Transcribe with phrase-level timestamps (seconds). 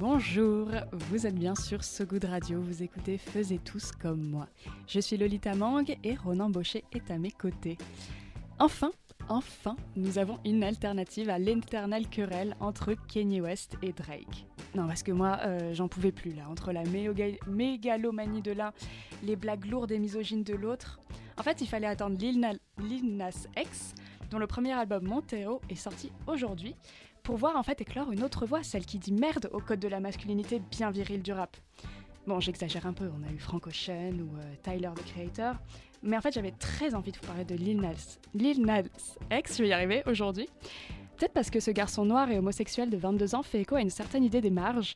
[0.00, 4.46] Bonjour, vous êtes bien sur So Good Radio, vous écoutez Faisez tous comme moi.
[4.86, 7.78] Je suis Lolita Mang et Ronan Baucher est à mes côtés.
[8.58, 8.90] Enfin,
[9.30, 14.46] enfin, nous avons une alternative à l'éternelle querelle entre Kanye West et Drake.
[14.74, 18.74] Non, parce que moi, euh, j'en pouvais plus là, entre la méga- mégalomanie de l'un,
[19.22, 21.00] les blagues lourdes et misogynes de l'autre.
[21.38, 22.38] En fait, il fallait attendre Lil
[23.16, 23.94] Nas X,
[24.30, 26.74] dont le premier album Montero est sorti aujourd'hui,
[27.26, 29.88] pour voir en fait éclore une autre voix, celle qui dit merde au code de
[29.88, 31.56] la masculinité bien viril du rap.
[32.28, 35.56] Bon, j'exagère un peu, on a eu Frank Ocean ou euh, Tyler the Creator,
[36.04, 38.84] mais en fait j'avais très envie de vous parler de Lil Nas, Lil Nas
[39.32, 40.48] X, je vais y arriver aujourd'hui.
[41.16, 43.90] Peut-être parce que ce garçon noir et homosexuel de 22 ans fait écho à une
[43.90, 44.94] certaine idée des marges,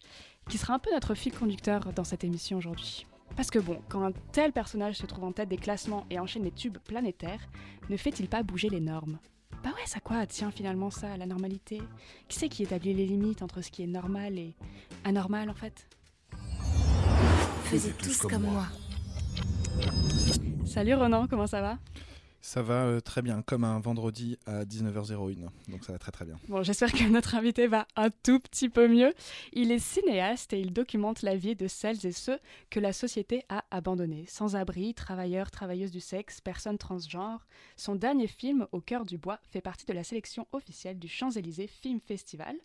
[0.49, 3.09] qui sera un peu notre fil conducteur dans cette émission aujourd'hui.
[3.35, 6.45] Parce que bon, quand un tel personnage se trouve en tête des classements et enchaîne
[6.45, 7.49] les tubes planétaires,
[7.89, 9.19] ne fait-il pas bouger les normes?
[9.63, 11.83] Bah ouais, ça quoi tient finalement ça, la normalité.
[12.29, 14.55] Qui c'est qui établit les limites entre ce qui est normal et
[15.05, 15.87] anormal en fait?
[17.65, 18.67] Faisiez tous comme moi.
[20.65, 21.79] Salut Ronan, comment ça va?
[22.43, 25.49] Ça va euh, très bien, comme un vendredi à 19h01.
[25.69, 26.39] Donc ça va très très bien.
[26.49, 29.13] Bon, j'espère que notre invité va un tout petit peu mieux.
[29.53, 32.39] Il est cinéaste et il documente la vie de celles et ceux
[32.71, 34.25] que la société a abandonnés.
[34.27, 37.47] Sans-abri, travailleurs, travailleuses du sexe, personnes transgenres.
[37.77, 41.67] Son dernier film, Au cœur du bois, fait partie de la sélection officielle du Champs-Élysées
[41.67, 42.57] Film Festival.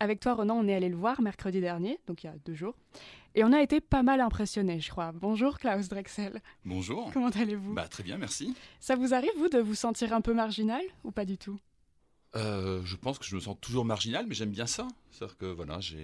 [0.00, 2.54] Avec toi, Ronan, on est allé le voir mercredi dernier, donc il y a deux
[2.54, 2.76] jours.
[3.34, 5.10] Et on a été pas mal impressionnés, je crois.
[5.12, 6.40] Bonjour Klaus Drexel.
[6.64, 7.10] Bonjour.
[7.12, 7.74] Comment allez-vous?
[7.74, 8.54] Bah très bien, merci.
[8.78, 11.58] Ça vous arrive, vous, de vous sentir un peu marginal ou pas du tout?
[12.36, 14.86] Euh, je pense que je me sens toujours marginal, mais j'aime bien ça.
[15.10, 15.96] C'est-à-dire que voilà, je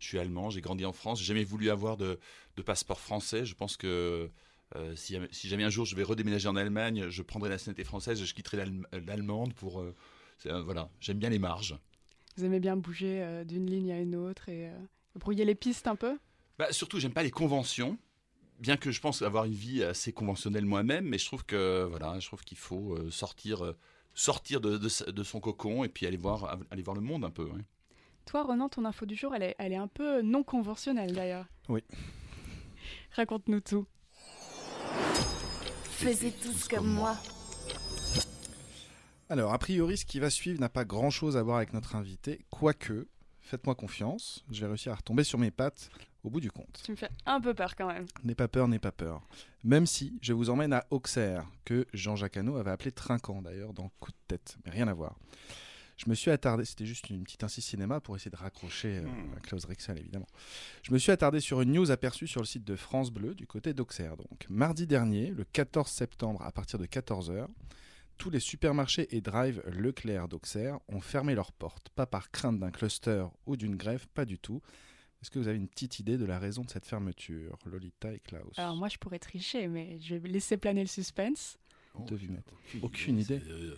[0.00, 2.18] suis allemand, j'ai grandi en France, j'ai jamais voulu avoir de,
[2.56, 3.44] de passeport français.
[3.44, 4.30] Je pense que
[4.76, 7.56] euh, si, jamais- si jamais un jour je vais redéménager en Allemagne, je prendrai la
[7.56, 9.80] nationalité française et je quitterai l'Allem- l'allemande pour.
[9.82, 9.94] euh,
[10.64, 11.76] voilà, j'aime bien les marges.
[12.36, 14.78] Vous aimez bien bouger euh, d'une ligne à une autre et euh,
[15.16, 16.18] brouiller les pistes un peu?
[16.58, 17.98] Bah, surtout, j'aime pas les conventions.
[18.58, 22.18] Bien que je pense avoir une vie assez conventionnelle moi-même, mais je trouve que voilà,
[22.20, 23.74] je trouve qu'il faut euh, sortir,
[24.14, 27.24] sortir de, de sa- de son cocon et puis aller voir, aller voir le monde
[27.24, 27.44] un peu.
[27.44, 27.62] ouais.
[28.24, 31.46] Toi, Ronan, ton info du jour, elle est, elle est un peu non conventionnelle d'ailleurs.
[31.68, 31.82] Oui.
[33.16, 33.84] Raconte-nous tout.
[35.84, 37.16] Faisiez tous comme moi.
[39.32, 42.44] Alors, a priori, ce qui va suivre n'a pas grand-chose à voir avec notre invité,
[42.50, 43.08] quoique,
[43.40, 45.88] faites-moi confiance, je vais réussir à retomber sur mes pattes
[46.22, 46.82] au bout du compte.
[46.84, 48.04] Tu me fais un peu peur quand même.
[48.24, 49.22] N'aie pas peur, n'aie pas peur.
[49.64, 53.90] Même si je vous emmène à Auxerre, que Jean-Jacques Hano avait appelé Trinquant d'ailleurs dans
[54.00, 55.16] Coup de tête, mais rien à voir.
[55.96, 59.06] Je me suis attardé, c'était juste une petite incise cinéma pour essayer de raccrocher euh,
[59.38, 60.28] à Klaus Rexel évidemment.
[60.82, 63.46] Je me suis attardé sur une news aperçue sur le site de France Bleu du
[63.46, 64.14] côté d'Auxerre.
[64.18, 67.46] Donc, mardi dernier, le 14 septembre à partir de 14h,
[68.22, 71.88] tous les supermarchés et drive Leclerc d'Auxerre ont fermé leurs portes.
[71.88, 74.62] Pas par crainte d'un cluster ou d'une grève, pas du tout.
[75.20, 78.20] Est-ce que vous avez une petite idée de la raison de cette fermeture, Lolita et
[78.20, 78.56] Klaus?
[78.58, 81.58] Alors moi, je pourrais tricher, mais je vais laisser planer le suspense.
[82.06, 82.46] Devinette.
[82.80, 83.42] Aucune idée.
[83.48, 83.74] Euh,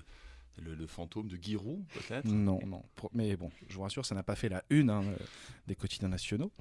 [0.59, 2.27] le, le fantôme de Giroud, peut-être?
[2.27, 2.85] Non, non.
[3.15, 5.17] Mais bon, je vous rassure, ça n'a pas fait la une hein, euh,
[5.67, 6.53] des quotidiens nationaux.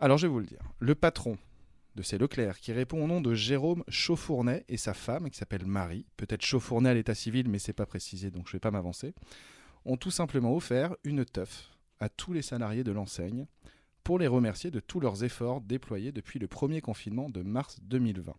[0.00, 0.60] Alors, je vais vous le dire.
[0.80, 1.38] Le patron
[1.98, 5.66] de ces Leclerc, qui répond au nom de Jérôme Chauffournet et sa femme, qui s'appelle
[5.66, 9.14] Marie, peut-être Chauffournet à l'état civil, mais c'est pas précisé, donc je vais pas m'avancer,
[9.84, 13.46] ont tout simplement offert une teuf à tous les salariés de l'enseigne
[14.04, 18.32] pour les remercier de tous leurs efforts déployés depuis le premier confinement de mars 2020.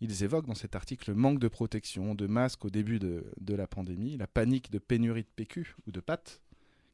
[0.00, 3.66] Ils évoquent dans cet article le manque de protection, de masques au début de, la
[3.66, 6.40] pandémie, la panique de pénurie de PQ ou de pâtes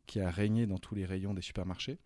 [0.07, 1.99] qui a régné dans tous les rayons des supermarchés,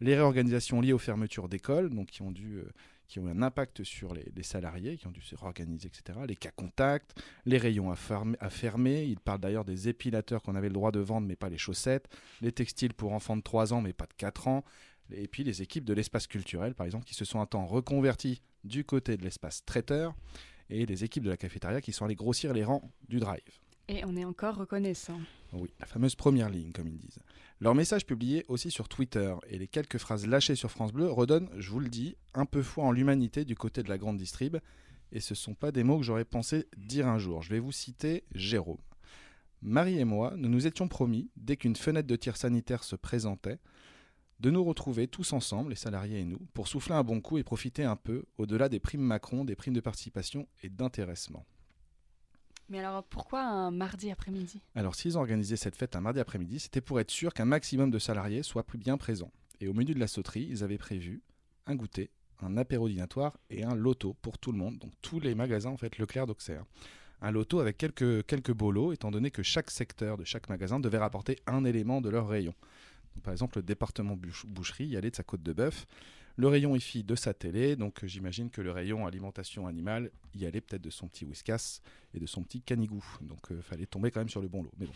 [0.00, 2.64] les réorganisations liées aux fermetures d'écoles, donc qui ont dû, euh,
[3.12, 6.20] qui ont eu un impact sur les, salariés, qui ont dû se réorganiser, etc.
[6.26, 7.14] Les cas contacts,
[7.44, 9.04] les rayons à, fermer- à fermer.
[9.04, 12.08] Il parle d'ailleurs des épilateurs qu'on avait le droit de vendre, mais pas les chaussettes,
[12.40, 14.64] les textiles pour enfants de 3 ans, mais pas de 4 ans,
[15.10, 18.40] et puis les équipes de l'espace culturel, par exemple, qui se sont un temps reconverties
[18.64, 20.14] du côté de l'espace traiteur,
[20.70, 23.42] et les équipes de la cafétéria qui sont allées grossir les rangs du drive.
[23.92, 25.20] Et on est encore reconnaissant.
[25.52, 27.18] Oui, la fameuse première ligne, comme ils disent.
[27.60, 31.50] Leur message publié aussi sur Twitter et les quelques phrases lâchées sur France Bleu redonnent,
[31.58, 34.56] je vous le dis, un peu foi en l'humanité du côté de la grande distrib.
[35.12, 37.42] Et ce ne sont pas des mots que j'aurais pensé dire un jour.
[37.42, 38.78] Je vais vous citer Jérôme.
[39.60, 43.58] Marie et moi, nous nous étions promis, dès qu'une fenêtre de tir sanitaire se présentait,
[44.40, 47.44] de nous retrouver tous ensemble, les salariés et nous, pour souffler un bon coup et
[47.44, 51.44] profiter un peu, au-delà des primes Macron, des primes de participation et d'intéressement.
[52.72, 54.62] Mais alors pourquoi un mardi après-midi?
[54.74, 57.90] Alors s'ils ont organisé cette fête un mardi après-midi, c'était pour être sûr qu'un maximum
[57.90, 59.30] de salariés soient plus bien présents.
[59.60, 61.20] Et au menu de la sauterie, ils avaient prévu
[61.66, 62.08] un goûter,
[62.40, 65.76] un apéro dînatoire et un loto pour tout le monde, donc tous les magasins en
[65.76, 66.64] fait Leclerc d'Auxerre.
[67.20, 70.96] Un loto avec quelques, quelques lots, étant donné que chaque secteur de chaque magasin devait
[70.96, 72.54] rapporter un élément de leur rayon.
[73.22, 75.84] Par exemple, le département bouche- boucherie y allait de sa côte de bœuf,
[76.36, 80.46] le rayon IFI de sa télé, donc euh, j'imagine que le rayon alimentation animale y
[80.46, 81.80] allait peut-être de son petit whiskas
[82.14, 83.04] et de son petit canigou.
[83.20, 84.72] Donc il fallait tomber quand même sur le bon lot.
[84.78, 84.92] Mais bon.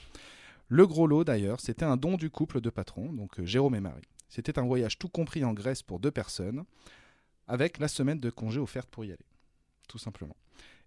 [0.68, 3.80] Le gros lot d'ailleurs, c'était un don du couple de patrons, donc euh, Jérôme et
[3.80, 4.02] Marie.
[4.28, 6.64] C'était un voyage tout compris en Grèce pour deux personnes,
[7.46, 9.26] avec la semaine de congé offerte pour y aller,
[9.88, 10.36] tout simplement.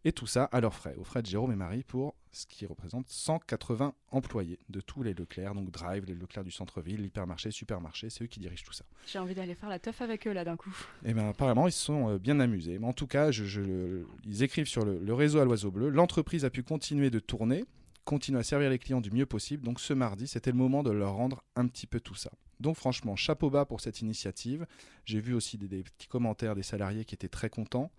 [0.06, 2.66] Et tout ça à leurs frais, aux frais de Jérôme et Marie pour ce qui
[2.66, 8.10] représente 180 employés de tous les Leclerc, donc Drive, les Leclerc du centre-ville, l'hypermarché, supermarché,
[8.10, 8.86] c'est eux qui dirigent tout ça.
[9.08, 10.74] J'ai envie d'aller faire la teuf avec eux là d'un coup.
[11.04, 12.80] Et bien apparemment, ils se sont euh, bien amusés.
[12.80, 15.90] Mais en tout cas, je- je- ils écrivent sur le, le réseau à l'oiseau bleu.
[15.90, 17.66] L'entreprise a pu continuer de tourner,
[18.06, 19.66] continuer à servir les clients du mieux possible.
[19.66, 22.32] Donc ce mardi, c'était le moment de leur rendre un petit peu tout ça.
[22.62, 24.66] Donc franchement, chapeau bas pour cette initiative.
[25.06, 27.92] J'ai vu aussi des, des petits commentaires des salariés qui étaient très contents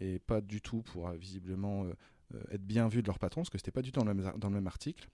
[0.00, 1.92] et pas du tout pour euh, visiblement euh,
[2.34, 4.14] euh, être bien vus de leur patron, parce que c'était pas du tout dans le
[4.14, 5.08] même, dans le même article.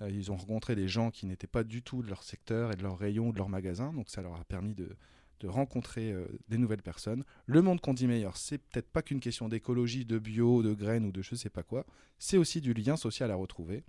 [0.00, 2.76] Euh, ils ont rencontré des gens qui n'étaient pas du tout de leur secteur et
[2.76, 4.88] de leur rayon ou de leur magasin, donc ça leur a permis de,
[5.40, 7.24] de rencontrer euh, des nouvelles personnes.
[7.46, 11.04] Le monde qu'on dit meilleur, c'est peut-être pas qu'une question d'écologie, de bio, de graines
[11.04, 11.84] ou de je sais pas quoi,
[12.18, 13.82] c'est aussi du lien social à retrouver.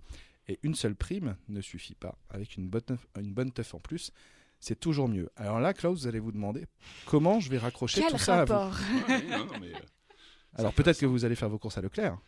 [0.46, 2.18] Et une seule prime ne suffit pas.
[2.28, 4.12] Avec une bonne, une bonne teuf en plus,
[4.60, 5.30] c'est toujours mieux.
[5.36, 6.66] Alors là, Klaus, vous allez vous demander
[7.06, 8.52] comment je vais raccrocher Quel tout ça à vous.
[10.56, 12.18] Alors peut-être que vous allez faire vos courses à Leclerc.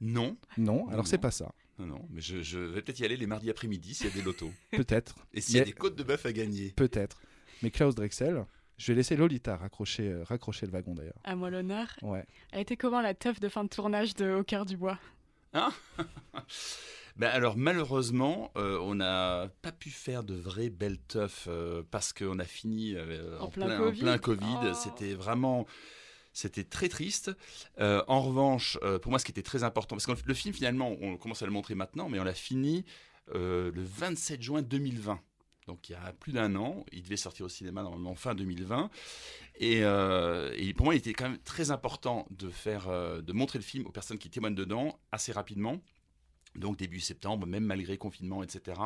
[0.00, 1.52] Non, Non, alors c'est pas ça.
[1.78, 4.14] non, non, mais je, je vais peut-être y aller les mardis après-midi s'il y a
[4.14, 4.50] des lotos.
[4.72, 5.14] Peut-être.
[5.32, 6.72] Et s'il y a Mais- des côtes de bœuf à gagner.
[6.76, 7.20] Peut-être.
[7.62, 8.44] Mais Klaus Drexel,
[8.76, 11.14] je vais laisser Lolita raccrocher, euh, raccrocher le wagon d'ailleurs.
[11.24, 11.86] À moi l'honneur.
[12.02, 12.24] Ouais.
[12.52, 14.98] Elle était comment la teuf de fin de tournage de Au cœur du bois?
[17.16, 22.12] Ben alors malheureusement, euh, on n'a pas pu faire de vraies belles teufs euh, parce
[22.12, 24.00] qu'on a fini euh, En en, plein plein, Covid.
[24.00, 24.56] en plein Covid.
[24.64, 24.74] Oh.
[24.74, 25.64] C'était vraiment,
[26.34, 27.30] c'était très triste.
[27.78, 30.52] Euh, en revanche, euh, pour moi, ce qui était très important, parce que le film
[30.52, 32.84] finalement, on commence à le montrer maintenant, mais on l'a fini
[33.34, 35.20] euh, le 27 juin 2020.
[35.66, 38.90] Donc il y a plus d'un an, il devait sortir au cinéma normalement fin 2020.
[39.60, 43.58] Et, euh, et pour moi, il était quand même très important de faire, de montrer
[43.58, 45.80] le film aux personnes qui témoignent dedans assez rapidement.
[46.56, 48.78] Donc début septembre, même malgré confinement, etc.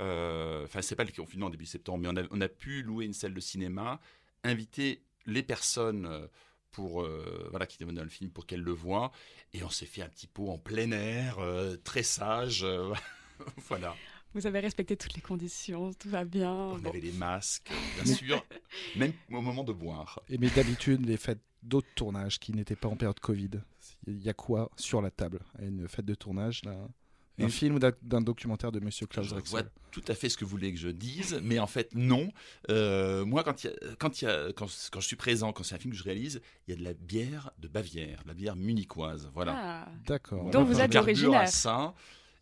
[0.00, 3.12] Enfin, c'est pas le confinement début septembre, mais on a, on a pu louer une
[3.12, 4.00] salle de cinéma,
[4.42, 6.28] inviter les personnes
[6.70, 9.10] pour euh, voilà qui dans le film pour qu'elles le voient,
[9.52, 12.64] et on s'est fait un petit pot en plein air, euh, très sage.
[12.64, 12.92] euh,
[13.68, 13.94] voilà.
[14.34, 16.52] Vous avez respecté toutes les conditions, tout va bien.
[16.52, 16.90] On Bon.
[16.90, 17.70] avait les masques,
[18.02, 18.44] bien sûr,
[18.96, 20.20] même au moment de boire.
[20.28, 23.50] Et mais d'habitude, les fêtes d'autres tournages qui n'étaient pas en période Covid,
[24.06, 25.40] il y a quoi sur la table?
[25.58, 26.88] À une fête de tournage là
[27.38, 30.14] Un Une- film ou d'un- d'un documentaire de Monsieur Klaus Je Drexel vois tout à
[30.14, 32.32] fait ce que vous voulez que je dise, mais en fait non.
[32.70, 35.52] Euh, moi, quand, il y a- quand, il y a- quand, quand je suis présent,
[35.52, 38.22] quand c'est un film que je réalise, il y a de la bière de Bavière,
[38.24, 39.30] de la bière munichoise.
[39.34, 39.54] Voilà.
[39.56, 39.88] Ah.
[40.06, 40.46] D'accord.
[40.46, 41.40] On Donc vous êtes originaire.
[41.42, 41.94] à ça.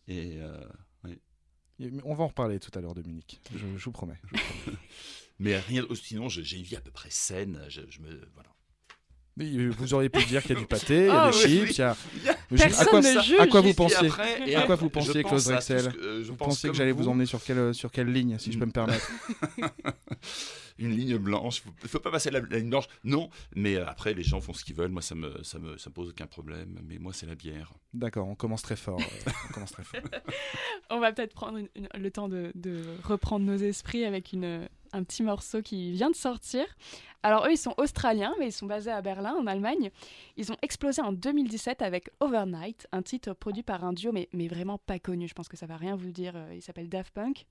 [0.09, 0.61] Et euh,
[2.05, 4.19] On va en reparler tout à l'heure de Munich, je, je vous promets.
[4.25, 4.79] je vous promets.
[5.39, 5.85] mais rien.
[5.95, 7.63] Sinon, je- j'ai une vie à peu près saine.
[7.69, 8.49] Je, je me voilà.
[9.39, 11.37] Euh, vous auriez pu dire qu'il y a du pâté, il y a Ah des
[11.37, 11.97] chips, il y a...
[12.51, 15.23] Je- à Personne quoi, ne à quoi vous pensiez après- et À quoi vous pensiez,
[15.23, 17.09] Klaus Drexel ce que- euh, je Vous pensiez que j'allais vous vous.
[17.11, 19.11] emmener sur quelle, sur quelle ligne, si je peux me permettre
[20.79, 21.63] une ligne blanche.
[21.67, 22.87] Il ne faut pas passer la, la ligne blanche.
[23.05, 24.91] Non, mais euh, après, les gens font ce qu'ils veulent.
[24.91, 26.79] Moi, ça me, ça me, ça me pose aucun problème.
[26.89, 27.73] Mais moi, c'est la bière.
[27.95, 29.01] D'accord, on commence très fort.
[29.01, 30.01] euh, on commence très fort.
[30.91, 34.69] On va peut-être prendre une- une- le temps de, de reprendre nos esprits avec une,
[34.97, 36.65] un petit morceau qui vient de sortir.
[37.23, 39.91] Alors eux, ils sont australiens, mais ils sont basés à Berlin, en Allemagne.
[40.37, 44.47] Ils ont explosé en 2017 avec Overnight, un titre produit par un duo, mais, mais
[44.49, 45.27] vraiment pas connu.
[45.27, 46.35] Je pense que ça va rien vous dire.
[46.37, 47.47] euh, Il s'appelle Daft Punk.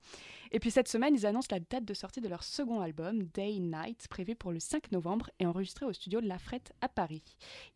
[0.50, 3.58] Et puis cette semaine, ils annoncent la date de sortie de leur second album, Day
[3.58, 7.22] Night, prévu pour le 5 novembre et enregistré au studio La Frette à Paris.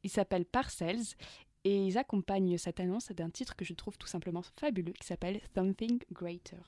[0.03, 1.17] Il s'appelle Parcells
[1.65, 5.41] et ils accompagnent cette annonce d'un titre que je trouve tout simplement fabuleux qui s'appelle
[5.55, 6.59] Something Greater.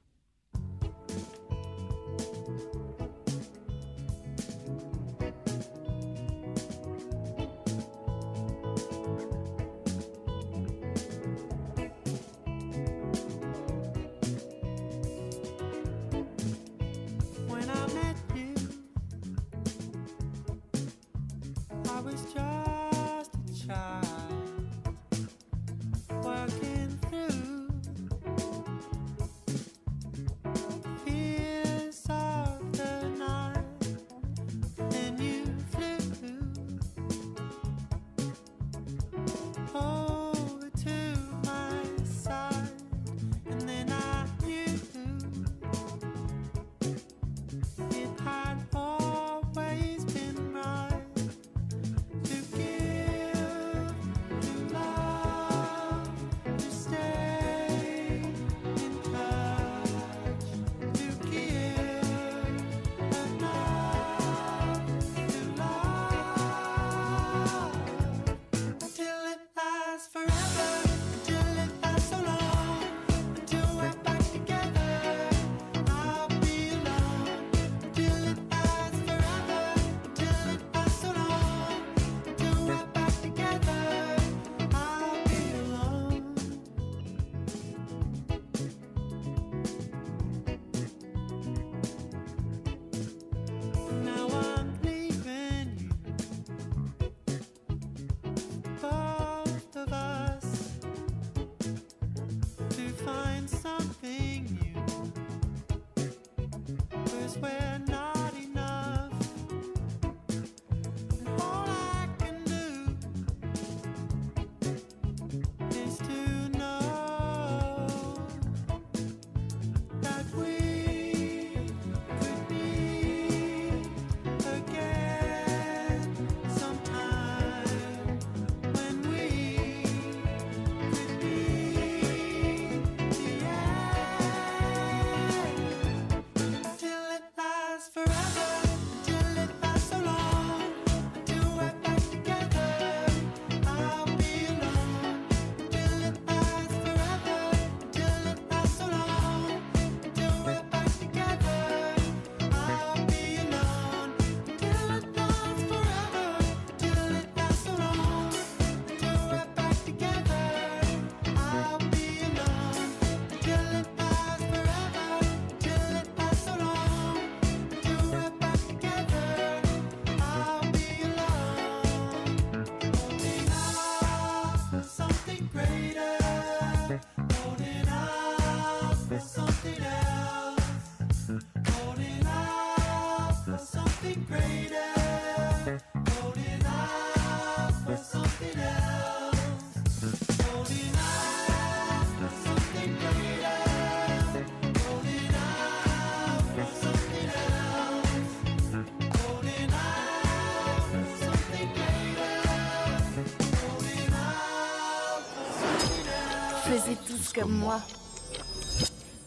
[207.06, 207.82] Tous comme moi.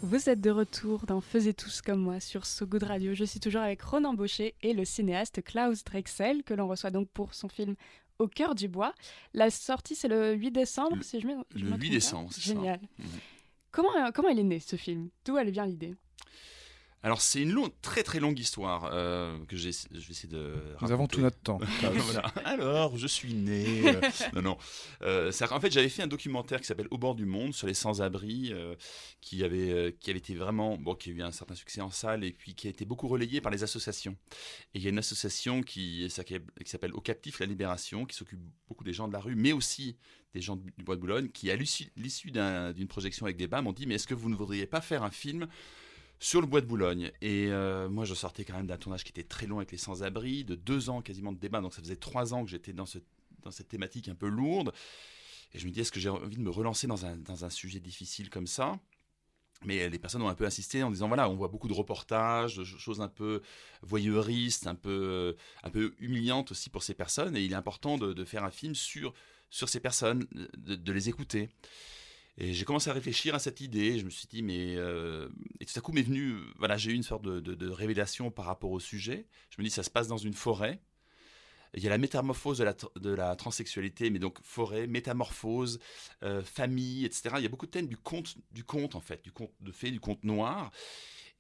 [0.02, 3.14] Vous êtes de retour dans Faisez tous comme moi sur So Good Radio.
[3.14, 7.08] Je suis toujours avec Ronan Baucher et le cinéaste Klaus Drexel, que l'on reçoit donc
[7.10, 7.76] pour son film
[8.18, 8.96] Au cœur du bois.
[9.36, 11.94] La sortie, c'est le 8 décembre, Le- si je me le me trompe 8 pas.
[11.94, 12.48] décembre, c'est ça.
[12.48, 12.80] Génial.
[12.98, 13.06] Mhm.
[13.72, 15.10] Comment, euh, comment il est né ce film?
[15.26, 15.94] D'où elle vient l'idée?
[17.06, 20.56] Alors c'est une longue, très très longue histoire euh, que j'ai- je vais essayer de.
[20.82, 21.60] Nous avons tout notre temps.
[21.82, 22.22] Voilà.
[22.44, 23.88] Alors, je suis né.
[23.96, 24.02] euh,
[24.34, 24.58] non, non.
[25.04, 27.76] Euh, en fait, j'avais fait un documentaire qui s'appelle Au bord du monde sur les
[27.76, 28.52] sans-abri,
[29.22, 32.24] qui avait qui avait été vraiment bon, qui a eu un certain succès en salle
[32.24, 34.16] et puis qui a été beaucoup relayé par les associations.
[34.74, 38.40] Et il y a une association qui, qui s'appelle Au captif la libération, qui s'occupe
[38.68, 39.96] beaucoup des gens de la rue, mais aussi
[40.34, 43.46] des gens du bois de Boulogne, qui à l'issue l'issue d'un- d'une projection avec des
[43.48, 45.48] bas m'ont dit mais est-ce que vous ne voudriez pas faire un film
[46.20, 47.12] sur le bois de Boulogne.
[47.22, 49.78] Et euh, moi, je sortais quand même d'un tournage qui était très long avec les
[49.78, 51.62] sans-abri, de deux ans quasiment de débat.
[51.62, 53.00] Donc ça faisait trois ans que j'étais dans, ce,
[53.44, 54.74] dans cette thématique un peu lourde.
[55.54, 57.50] Et je me dis, est-ce que j'ai envie de me relancer dans un, dans un
[57.50, 58.80] sujet difficile comme ça?
[59.64, 62.58] Mais les personnes ont un peu insisté en disant voilà, on voit beaucoup de reportages,
[62.58, 63.42] de choses un peu
[63.82, 68.12] voyeuristes, un peu, un peu humiliantes aussi pour ces personnes, et il est important de,
[68.12, 69.14] de faire un film sur,
[69.50, 71.50] sur ces personnes, de les écouter.
[72.38, 73.98] Et j'ai commencé à réfléchir à cette idée.
[73.98, 74.76] Je me suis dit, mais.
[74.76, 76.38] euh, et tout à coup m'est venu.
[76.58, 79.28] Voilà, j'ai eu une sorte de, révélation par rapport au sujet.
[79.50, 80.82] Je me dis, ça se passe dans une forêt.
[81.74, 85.80] Il y a la métamorphose de la, de la transsexualité, mais donc forêt, métamorphose,
[86.24, 87.36] euh, famille, etc.
[87.38, 89.74] Il y a beaucoup de thèmes du conte, du conte en fait, du conte de
[89.74, 90.72] fées, du conte noir.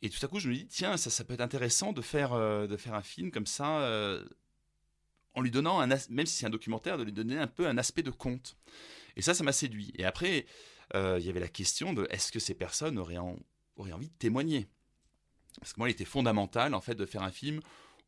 [0.01, 2.33] Et tout à coup, je me dis, tiens, ça, ça peut être intéressant de faire,
[2.33, 4.19] euh, de faire un film comme ça,
[5.35, 7.77] en lui donnant, un même si c'est un documentaire, de lui donner un peu un
[7.77, 8.57] aspect de conte.
[9.15, 9.93] Et ça, ça m'a séduit.
[9.95, 10.45] Et après,
[10.93, 13.39] euh, il y avait la question de est-ce que ces personnes auraient, en-
[13.75, 14.67] auraient envie de témoigner?
[15.59, 17.61] Parce que moi, il était fondamental, en fait, de faire un film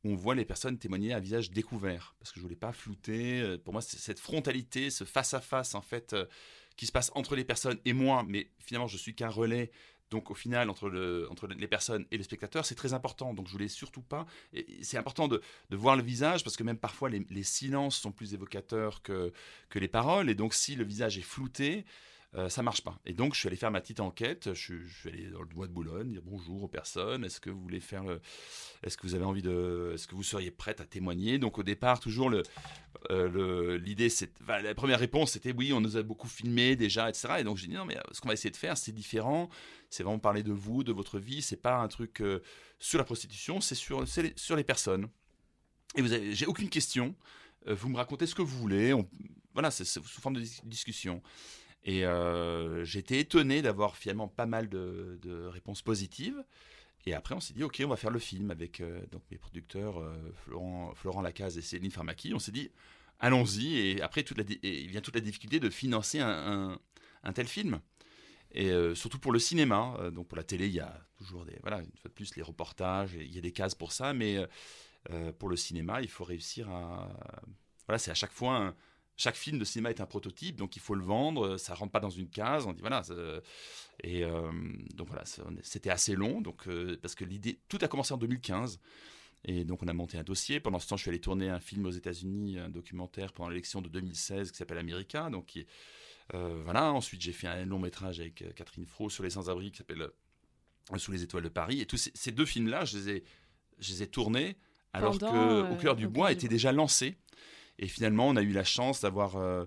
[0.04, 2.16] où on voit les personnes témoigner à visage découvert.
[2.20, 3.42] Parce que je voulais pas flouter.
[3.42, 6.26] Euh, Pour moi, c'est cette frontalité, ce face-à-face, en fait, euh,
[6.76, 9.72] qui se passe entre les personnes et moi, mais finalement, je suis qu'un relais.
[10.10, 13.34] Donc, au final, entre, le, entre les personnes et les spectateurs, c'est très important.
[13.34, 14.26] Donc, je voulais surtout pas.
[14.82, 18.12] C'est important de, de voir le visage, parce que même parfois, les, les silences sont
[18.12, 19.34] plus évocateurs que,
[19.70, 20.30] que les paroles.
[20.30, 21.86] Et donc, si le visage est flouté,
[22.36, 23.00] euh, ça marche pas.
[23.06, 24.54] Et donc, je suis allé faire ma petite enquête.
[24.54, 27.24] Je, suis- allé dans le bois de Boulogne, dire bonjour aux personnes.
[27.24, 28.20] Est-ce que vous voulez faire le.
[28.84, 29.92] Est-ce que vous avez envie de.
[29.94, 31.40] Est-ce que vous seriez prête à témoigner?
[31.40, 32.44] Donc, au départ, toujours, le,
[33.12, 34.30] euh, le- l'idée, c'est.
[34.42, 37.36] enfin, la première réponse, c'était oui, on nous a beaucoup filmé déjà, etc.
[37.40, 39.50] Et donc, j'ai dit non, mais euh, ce qu'on va essayer de faire, c'est différent.
[39.90, 41.42] C'est vraiment parler de vous, de votre vie.
[41.42, 42.42] C'est pas un truc euh,
[42.78, 45.08] sur la prostitution, c'est sur, les- sur les personnes.
[45.96, 47.16] Et vous avez, j'ai aucune question.
[47.68, 48.94] Euh, vous me racontez ce que vous voulez.
[49.54, 51.24] Voilà, c'est, sous forme de dis- discussion.
[51.88, 56.44] Et euh, été étonné d'avoir finalement pas mal de, réponses positives.
[57.06, 59.38] Et après, on s'est dit, OK, on va faire le film avec euh, donc mes
[59.38, 60.14] producteurs euh,
[60.44, 62.34] Florent, Florent Lacaze et Céline Farmaki.
[62.34, 62.70] On s'est dit,
[63.22, 63.78] allons-y.
[63.78, 66.78] Et après, toute la, il vient toute la difficulté de financer un,
[67.24, 67.80] un- tel film.
[68.52, 69.98] Et euh, surtout pour le cinéma.
[70.14, 71.58] Donc pour la télé, il y a toujours des.
[71.62, 74.14] Voilà, une fois de plus, les reportages, il y a des cases pour ça.
[74.14, 74.46] Mais
[75.40, 77.10] pour le cinéma, il faut réussir à.
[77.86, 78.76] Voilà, c'est à chaque fois
[79.18, 81.58] chaque film de cinéma est un prototype, donc il faut le vendre.
[81.58, 82.68] Ça rentre pas dans une case.
[82.68, 83.02] On dit voilà.
[84.04, 84.52] Et euh,
[84.94, 85.24] donc voilà,
[85.64, 88.80] c'était assez long, donc euh, parce que l'idée, tout a commencé en 2015.
[89.46, 90.60] Et donc on a monté un dossier.
[90.60, 93.82] Pendant ce temps, je suis allé tourner un film aux États-Unis, un documentaire pendant l'élection
[93.82, 95.30] de 2016 qui s'appelle America.
[95.32, 95.66] Donc qui
[96.36, 96.94] euh, voilà.
[96.94, 100.08] Ensuite, j'ai fait un long métrage avec Catherine Fro sur les sans-abri qui s'appelle
[100.98, 101.82] Sous les étoiles de Paris.
[101.82, 103.24] Et tous ces, ces deux films-là, je les ai,
[103.80, 104.58] je les ai tournés
[104.94, 107.16] alors Pendant, que Au cœur du bois était déjà lancé.
[107.80, 109.66] Et finalement, on a eu la chance d'avoir euh,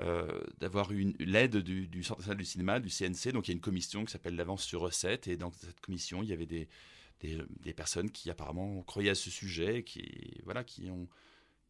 [0.00, 3.32] euh, d'avoir une- l'aide du, du Centre national du cinéma, du CNC.
[3.32, 5.26] Donc il y a une commission qui s'appelle l'avance sur recette.
[5.28, 6.68] Et dans cette commission, il y avait des,
[7.22, 11.08] des, personnes qui apparemment croyaient à ce sujet, qui, voilà, qui, ont,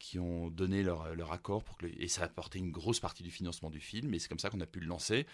[0.00, 1.62] qui ont donné leur, leur accord.
[1.62, 4.12] Pour que et ça a apporté une grosse partie du financement du film.
[4.12, 5.26] Et c'est comme ça qu'on a pu le lancer.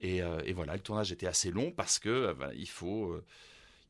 [0.00, 3.20] Et, euh, voilà, le tournage était assez long parce que il faut.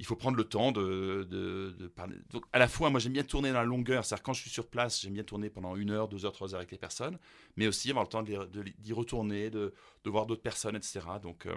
[0.00, 2.16] Il faut prendre le temps de, de- parler.
[2.30, 4.02] Donc, à la fois, moi, j'aime bien tourner dans la longueur.
[4.02, 6.54] C'est-à-dire, quand je suis sur place, j'aime bien tourner pendant une heure, deux heures, trois
[6.54, 7.18] heures avec les personnes,
[7.56, 9.74] mais aussi avoir le temps d'y retourner, de,
[10.06, 11.00] voir d'autres personnes, etc.
[11.22, 11.54] Donc, euh,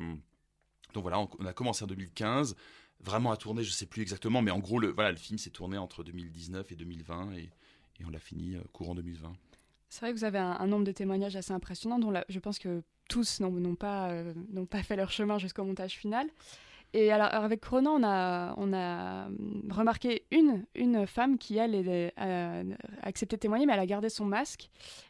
[0.93, 2.57] donc voilà, on, a commencé en 2015,
[2.99, 5.49] vraiment à tourner, je sais plus exactement, mais en gros, le, voilà, le film s'est
[5.49, 7.49] tourné entre 2019 et 2020, et,
[8.05, 9.31] on l'a fini euh, courant 2020.
[9.87, 12.83] C'est vrai que vous avez un, nombre de témoignages assez impressionnant, dont je pense que
[13.07, 16.27] tous n'ont pas, euh, n'ont pas fait leur chemin jusqu'au montage final.
[16.95, 21.73] Et alors, avec Ronan, on a, on a hum, remarqué une, une femme qui, elle,
[21.73, 22.63] est- a, a
[23.01, 24.69] accepté de témoigner, mais elle a gardé son masque.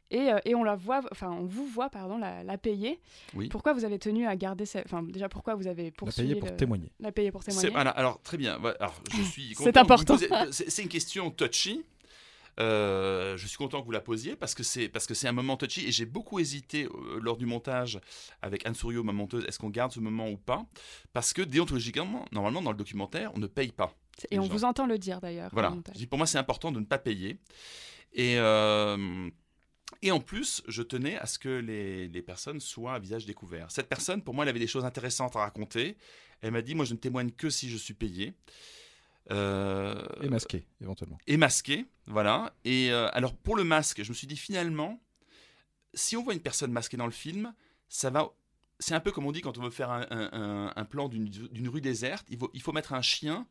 [0.10, 3.00] Et, euh, et on la voit, enfin, on vous voit, pardon, la, la payer.
[3.34, 3.50] Oui.
[3.50, 4.86] Pourquoi vous avez tenu à garder cette...
[4.86, 6.92] Enfin, déjà, pourquoi vous avez La poursuivi payer pour le- témoigner.
[7.00, 8.54] La payer pour témoigner voilà, alors très bien.
[8.80, 10.16] Alors, je suis C'est important.
[10.52, 11.82] c'est une question touchy.
[12.60, 15.32] Euh, je suis content que vous la posiez parce que c'est parce que c'est un
[15.32, 18.00] moment touchy et j'ai beaucoup hésité euh, lors du montage
[18.42, 19.44] avec Anne Souriau, ma monteuse.
[19.46, 20.66] Est-ce qu'on garde ce moment ou pas?
[21.14, 23.96] Parce que déontologiquement, normalement, dans le documentaire, on ne paye pas.
[24.30, 24.50] Et on gens.
[24.50, 25.50] vous entend le dire, d'ailleurs.
[25.52, 25.72] Voilà.
[25.72, 25.96] montage.
[25.96, 27.40] Je dis, pour moi, c'est important de ne pas payer.
[28.14, 29.30] Et, euh,
[30.04, 33.72] et en plus, je tenais à ce que les, les personnes soient à visage découvert.
[33.72, 35.98] Cette personne, pour moi, elle avait des choses intéressantes à raconter.
[36.42, 38.34] Elle m'a dit, moi, je ne témoigne que si je suis payé.
[39.32, 41.18] Euh, Et masqué, éventuellement.
[41.28, 42.54] et masqué, voilà.
[42.66, 45.02] Et euh, alors pour le masque, je me suis dit finalement,
[45.94, 47.54] si on voit une personne masquée dans le film,
[47.88, 48.30] ça va.
[48.80, 51.08] C'est un peu comme on dit quand on veut faire un, un- un- un plan
[51.08, 53.48] d'une d'une rue déserte, il faut, il faut mettre un chien.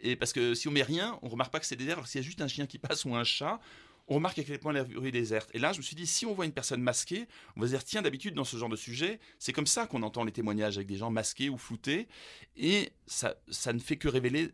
[0.00, 1.94] Et parce que si on met rien, on remarque pas que c'est désert.
[1.98, 3.60] Alors s'il y a juste un chien qui passe ou un chat,
[4.08, 5.48] on remarque à quel point la rue est déserte.
[5.54, 7.72] Et là, je me suis dit, si on voit une personne masquée, on va se
[7.72, 10.76] dire, tiens, d'habitude, dans ce genre de sujet, c'est comme ça qu'on entend les témoignages
[10.76, 12.08] avec des gens masqués ou floutés.
[12.56, 14.50] Et ça, ça ne fait que révéler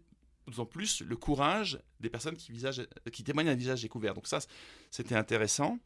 [0.49, 2.87] d'autant plus le courage des personnes qui, visage,
[3.25, 4.15] témoignent à visage découvert.
[4.15, 4.41] Donc ça,
[4.91, 5.79] c'était intéressant.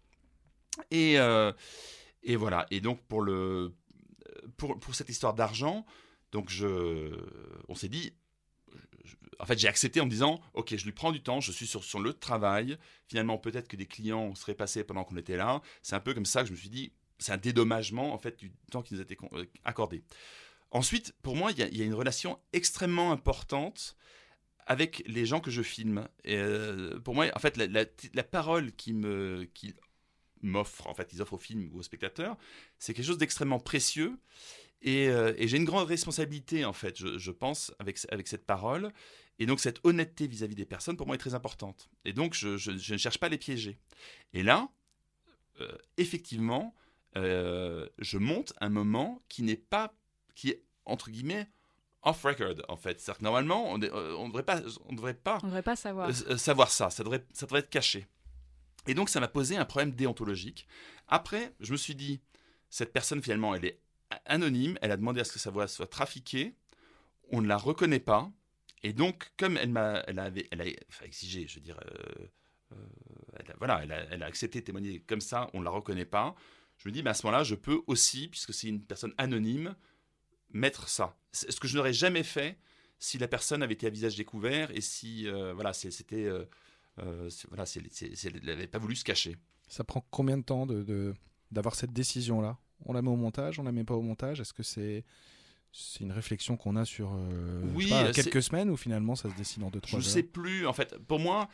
[0.90, 1.52] Et, euh,
[2.22, 2.66] et voilà.
[2.70, 3.74] Et donc pour, le,
[4.56, 5.84] pour, pour cette histoire d'argent,
[6.30, 7.12] donc je,
[7.68, 8.12] on s'est dit,
[9.38, 11.66] en fait j'ai accepté en me disant, ok, je lui prends du temps, je suis
[11.66, 12.78] sur lieu de travail.
[13.06, 15.60] Finalement, peut-être que des clients seraient passés pendant qu'on était là.
[15.82, 18.38] C'est un peu comme ça que je me suis dit, c'est un dédommagement en fait
[18.38, 20.02] du temps qui nous a été euh, accordé.
[20.70, 23.96] Ensuite, pour moi, il y, il y a une relation extrêmement importante
[24.66, 26.08] avec les gens que je filme.
[26.26, 29.74] Euh, pour moi, en fait, la, parole qui me, qui
[30.42, 32.36] m'offre, en fait, ils offrent au film ou au spectateur,
[32.78, 34.18] c'est quelque chose d'extrêmement précieux.
[34.82, 38.92] Et, euh, j'ai une grande responsabilité, en fait, je, pense, avec, avec cette parole.
[39.38, 41.88] Et donc, cette honnêteté vis-à-vis des personnes, pour moi, est très importante.
[42.04, 43.78] Et donc, je, ne cherche pas à les piéger.
[44.32, 44.68] Et là,
[45.60, 46.74] euh, effectivement,
[47.14, 49.94] je monte un moment qui n'est pas,
[50.34, 51.48] qui est, entre guillemets,
[52.02, 53.00] off record, en fait.
[53.00, 53.86] C'est-à-dire que normalement, on ne
[54.28, 56.08] devrait pas, on devrait pas On devrait pas savoir.
[56.08, 56.90] euh, euh, savoir ça.
[56.90, 58.06] Ça devrait, ça devrait être caché.
[58.86, 60.66] Et donc, ça m'a posé un problème déontologique.
[61.08, 62.20] Après, je me suis dit,
[62.70, 63.80] cette personne, finalement, elle est
[64.26, 64.76] anonyme.
[64.82, 66.54] Elle a demandé à ce que sa voix soit trafiquée.
[67.30, 68.30] On ne la reconnaît pas.
[68.82, 72.26] Et donc, comme elle m'a, elle avait, elle a enfin, exigé, je veux dire, euh,
[72.72, 72.76] euh,
[73.38, 75.70] elle a- voilà, elle a, elle a accepté de témoigner comme ça, on ne la
[75.70, 76.34] reconnaît pas.
[76.78, 79.76] Je me dis, mais à ce moment-là, je peux aussi, puisque c'est une personne anonyme,
[80.52, 81.16] mettre ça.
[81.32, 82.58] Ce que je n'aurais jamais fait
[82.98, 86.44] si la personne avait été à visage découvert et si, euh, voilà, c'était, euh,
[87.00, 89.36] euh, voilà, elle n'avait pas voulu se cacher.
[89.66, 91.12] Ça prend combien de temps de,
[91.50, 92.58] d'avoir cette décision-là?
[92.84, 94.40] On la met au montage, on la met pas au montage?
[94.40, 95.04] Est-ce que c'est
[95.74, 99.30] c'est une réflexion qu'on a sur euh, je Oui, pas, quelques semaines ou finalement ça
[99.30, 100.10] se décide en deux Je trois ne heures?
[100.10, 101.48] sais plus, en fait, pour moi,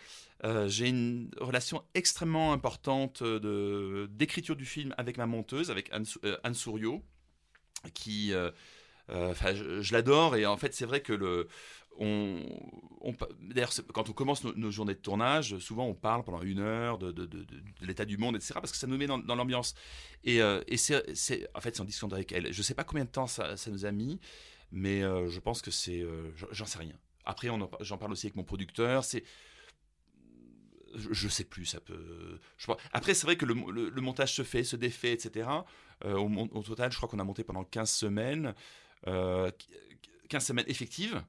[0.67, 6.05] j'ai une relation extrêmement importante de, d'écriture du film avec ma monteuse, avec Anne,
[6.43, 7.05] Anne Souriau,
[7.95, 8.33] qui,
[9.11, 11.49] enfin, je, l'adore, et en fait, c'est vrai que le,
[11.99, 12.43] on,
[13.01, 16.99] on d'ailleurs, quand on commence nos, journées de tournage, souvent on parle pendant une heure
[16.99, 17.27] de, de-
[17.81, 19.75] l'état du monde, etc., parce que ça nous met dans, dans l'ambiance.
[20.25, 22.53] Et, euh, et c'est, en fait, c'est en discussion avec elle.
[22.53, 24.21] Je ne sais pas combien de temps ça, ça nous a mis,
[24.73, 26.95] mais euh, je pense que c'est, euh, j'en- sais rien.
[27.25, 27.49] Après,
[27.81, 29.05] j'en parle aussi avec mon producteur.
[29.05, 29.25] C'est
[30.95, 32.39] je, je sais plus, ça peut.
[32.93, 33.55] Après, c'est vrai que le,
[33.91, 35.67] le- montage se fait, se défait, etc.
[36.05, 38.55] Euh, au total, je crois qu'on a monté pendant 15 semaines,
[39.07, 39.51] euh,
[40.29, 41.23] 15 semaines effectives,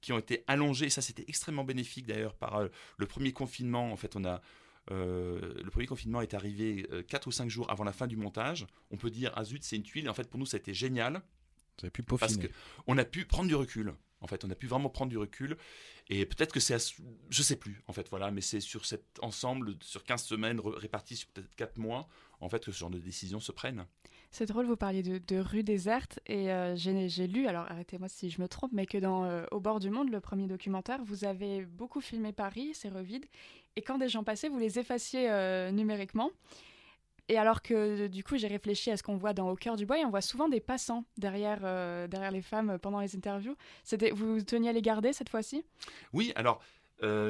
[0.00, 0.86] qui ont été allongées.
[0.86, 3.92] Et ça, c'était extrêmement bénéfique d'ailleurs par euh, le premier confinement.
[3.92, 4.42] En fait, on a.
[4.90, 8.66] euh, le premier confinement est arrivé 4 ou 5 jours avant la fin du montage.
[8.90, 10.06] On peut dire, ah zut, c'est une tuile.
[10.06, 11.22] Et en fait, pour nous, ça a été génial
[11.78, 12.48] Vous avez pu parce peaufiner.
[12.48, 12.54] que
[12.88, 13.94] on a pu prendre du recul.
[14.20, 15.56] En fait, on a pu vraiment prendre du recul.
[16.08, 16.76] Et peut-être que c'est,
[17.30, 21.16] je sais plus, en fait, voilà, mais c'est sur cet ensemble, sur 15 semaines réparties
[21.16, 22.08] sur peut-être 4 mois,
[22.40, 23.86] en fait, que ce genre de décisions se prennent.
[24.34, 28.30] C'est drôle, vous parliez de, de rue déserte et euh, j'ai lu, alors arrêtez-moi si
[28.30, 31.26] je me trompe, mais que dans euh, Au bord du monde, le premier documentaire, vous
[31.26, 33.26] avez beaucoup filmé Paris, c'est revide,
[33.76, 36.30] et quand des gens passaient, vous les effaciez euh, numériquement.
[37.28, 39.84] Et alors que du coup, j'ai réfléchi à ce qu'on voit dans Au cœur du
[39.84, 41.60] bois, et on voit souvent des passants derrière,
[42.08, 43.54] derrière les femmes pendant les interviews.
[44.14, 45.62] Vous teniez à les garder cette fois-ci?
[46.12, 46.60] Oui, alors,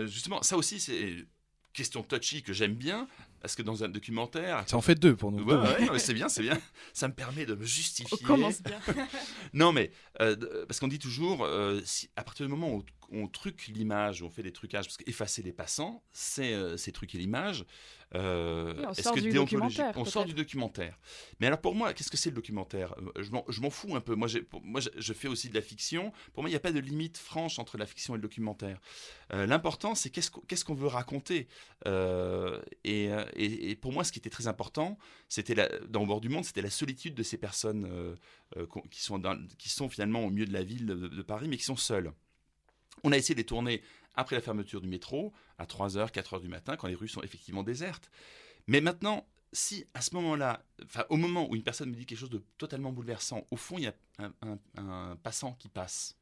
[0.07, 1.27] justement, ça aussi, c'est
[1.73, 3.07] question touchy que j'aime bien,
[3.43, 4.63] parce que dans un documentaire.
[4.69, 5.43] Ça en fait deux pour nous.
[5.45, 5.61] Ouais, deux.
[5.61, 6.57] ouais, non, mais c'est bien, c'est bien.
[6.93, 8.17] Ça me permet de me On justifier.
[8.25, 8.79] commence bien.
[9.53, 13.29] Non, mais euh, parce qu'on dit toujours, euh, si, à partir du moment où on
[13.29, 17.65] truque l'image, on fait des trucages, parce qu'effacer les passants, c'est euh, c'est truquer l'image.
[18.15, 20.99] Euh, Oui, on sort que du documentaire, On sort du documentaire.
[21.41, 22.95] Mais alors pour moi, qu'est-ce que c'est le documentaire?
[23.17, 24.15] Euh, Je m'en- fous un peu.
[24.15, 26.13] Moi, j'ai- pour- moi, je, fais aussi de la fiction.
[26.35, 28.81] Pour moi, il n'y a pas de limite franche entre la fiction et le documentaire.
[29.33, 31.49] Euh, L'important, c'est qu'est-ce qu'on veut raconter?
[31.87, 33.05] Et,
[33.37, 34.99] et- et pour moi, ce qui était très important,
[35.29, 35.55] c'était
[35.89, 38.17] dans Au bord du monde, c'était la solitude de ces personnes
[38.91, 41.57] qui, sont dans- qui sont finalement au milieu de la ville de, de Paris, mais
[41.57, 42.13] qui sont seules.
[43.05, 43.83] On a essayé de les tourner
[44.15, 47.63] après la fermeture du métro, à 3h, 4h du matin, quand les rues sont effectivement
[47.63, 48.11] désertes.
[48.67, 52.19] Mais maintenant, si à ce moment-là, enfin au moment où une personne me dit quelque
[52.19, 53.95] chose de totalement bouleversant, au fond, il y a
[54.77, 56.17] un, passant qui passe.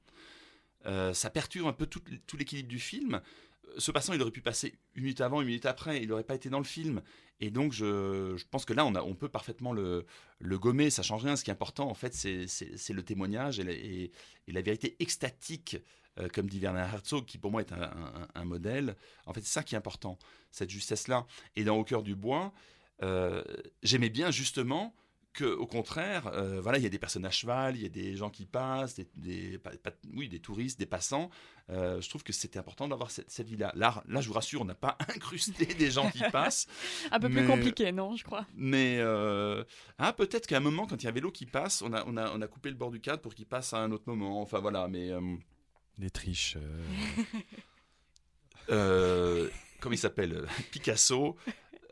[0.87, 2.02] Euh, ça perturbe un peu tout,
[2.37, 3.20] l'équilibre du film.
[3.78, 6.35] Ce passant, il aurait pu passer une minute avant, une minute après, il n'aurait pas
[6.35, 7.02] été dans le film.
[7.38, 10.04] Et donc, je, pense que là, on, peut parfaitement le,
[10.40, 11.37] gommer, ça change rien.
[11.37, 14.11] Ce qui est important, en fait, c'est- le témoignage et
[14.48, 15.76] la vérité extatique,
[16.18, 18.96] euh, comme dit Werner Herzog, qui pour moi est un, un- un modèle.
[19.27, 20.18] En fait, c'est ça qui est important,
[20.51, 21.27] cette justesse-là.
[21.57, 22.53] Et dans Au cœur du bois,
[23.03, 23.42] euh,
[23.83, 24.94] j'aimais bien justement
[25.33, 27.88] que, au contraire, euh, voilà, il y a des personnes à cheval, il y a
[27.88, 31.31] des gens qui passent, des, des- pas- pas- oui, des touristes, des passants.
[31.70, 33.70] Euh, je trouve que c'était important d'avoir cette, cette vie-là.
[33.77, 36.66] Là, là, je vous rassure, on n'a pas incrusté des gens qui passent.
[37.12, 38.44] Un peu plus compliqué, non, je crois.
[38.57, 39.62] Mais euh,
[39.99, 42.16] ah, peut-être qu'à un moment, quand il y avait l'eau qui passe, on a, on,
[42.16, 44.42] a, on a coupé le bord du cadre pour qu'il passe à un autre moment.
[44.42, 45.12] Enfin voilà, mais
[46.00, 46.56] Des triches.
[46.56, 46.82] euh,
[48.70, 49.48] euh,
[49.80, 51.36] comment il s'appelle euh, Picasso,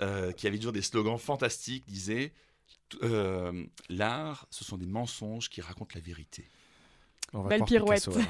[0.03, 2.33] euh, qui avait toujours des slogans fantastiques, disait
[3.03, 6.49] euh, L'art, ce sont des mensonges qui racontent la vérité.
[7.35, 8.09] on va Belle pirouette.
[8.09, 8.27] Picasso.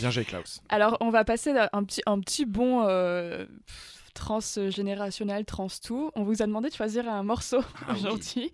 [0.00, 0.60] Bien joué, Klaus.
[0.68, 3.46] Alors, on va passer d'un- un petit, un petit bon euh,
[4.14, 6.10] transgénérationnel, trans tout.
[6.16, 7.94] On vous a demandé de choisir un morceau Ah oui.
[7.98, 8.52] aujourd'hui.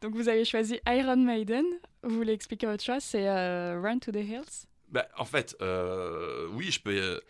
[0.00, 1.64] Donc, vous avez choisi Iron Maiden.
[2.02, 4.66] Vous voulez expliquer votre choix C'est euh, Run to the Hills.
[4.94, 6.96] Bah, en fait, euh, oui, je peux.
[6.96, 7.20] euh,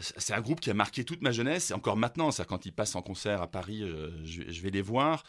[0.00, 2.72] c'est un groupe qui a marqué toute ma jeunesse, et encore maintenant, ça, quand ils
[2.72, 5.24] passent en concert à Paris, euh, je vais les voir.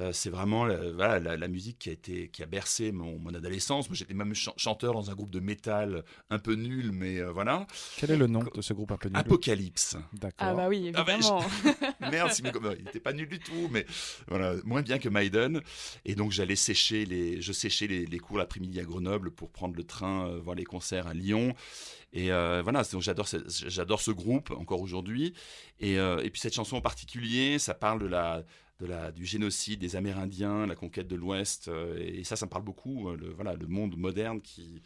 [0.00, 3.18] Euh, c'est vraiment la, voilà, la, la musique qui a, été, qui a bercé mon,
[3.18, 3.88] mon adolescence.
[3.88, 7.32] Moi, j'étais même chan- chanteur dans un groupe de métal un peu nul, mais euh,
[7.32, 7.66] voilà.
[7.96, 9.18] Quel est le nom de ce groupe un peu nul?
[9.18, 9.96] Apocalypse.
[10.12, 10.46] D'accord.
[10.50, 11.42] Ah, bah oui, Ah bah, évidemment.
[12.12, 13.86] Merde, si, mais comme- il n'était pas nul du tout, mais
[14.28, 15.60] voilà, moins bien que Maiden.
[16.04, 19.74] Et donc j'allais sécher les, je séchais les, les cours l'après-midi à Grenoble pour prendre
[19.74, 21.54] le train euh, voir les concerts à Lyon.
[22.12, 25.34] Et euh, voilà, donc j'adore, ce- j'adore ce groupe encore aujourd'hui.
[25.80, 28.44] Et, euh, et puis cette chanson en particulier, ça parle de la,
[28.80, 31.68] de la, du génocide des Amérindiens, la conquête de l'Ouest.
[31.68, 33.08] euh, et ça, ça me parle beaucoup.
[33.08, 34.82] euh, Le, voilà, le monde moderne qui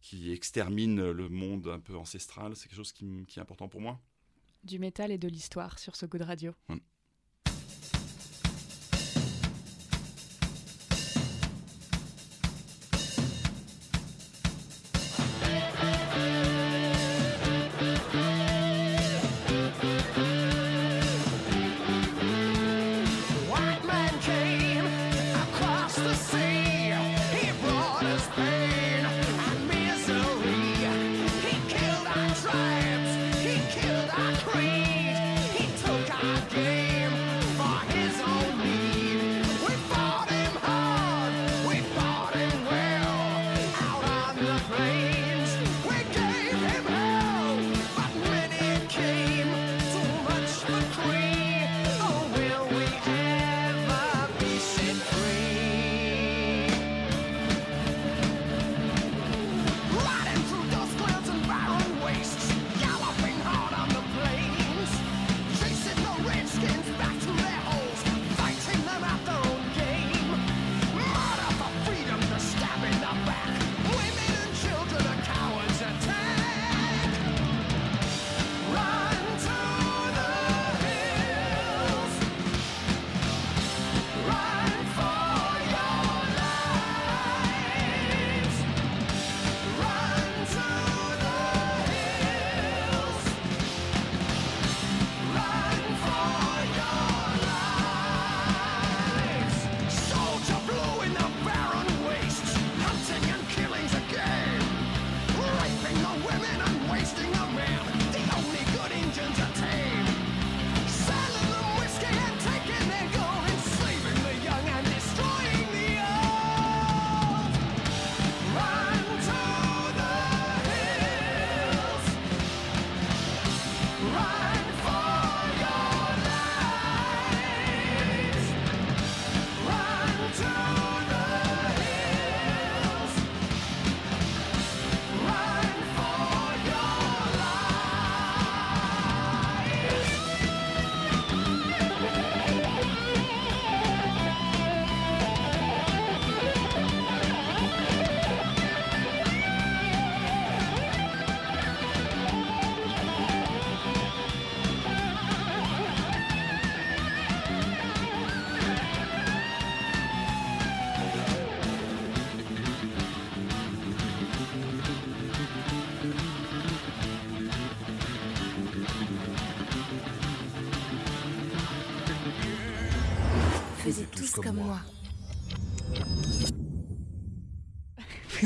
[0.00, 3.80] qui extermine le monde un peu ancestral, c'est quelque chose qui, qui est important pour
[3.80, 4.00] moi.
[4.64, 6.52] Du métal et de l'histoire sur ce goût de radio.
[6.68, 6.82] White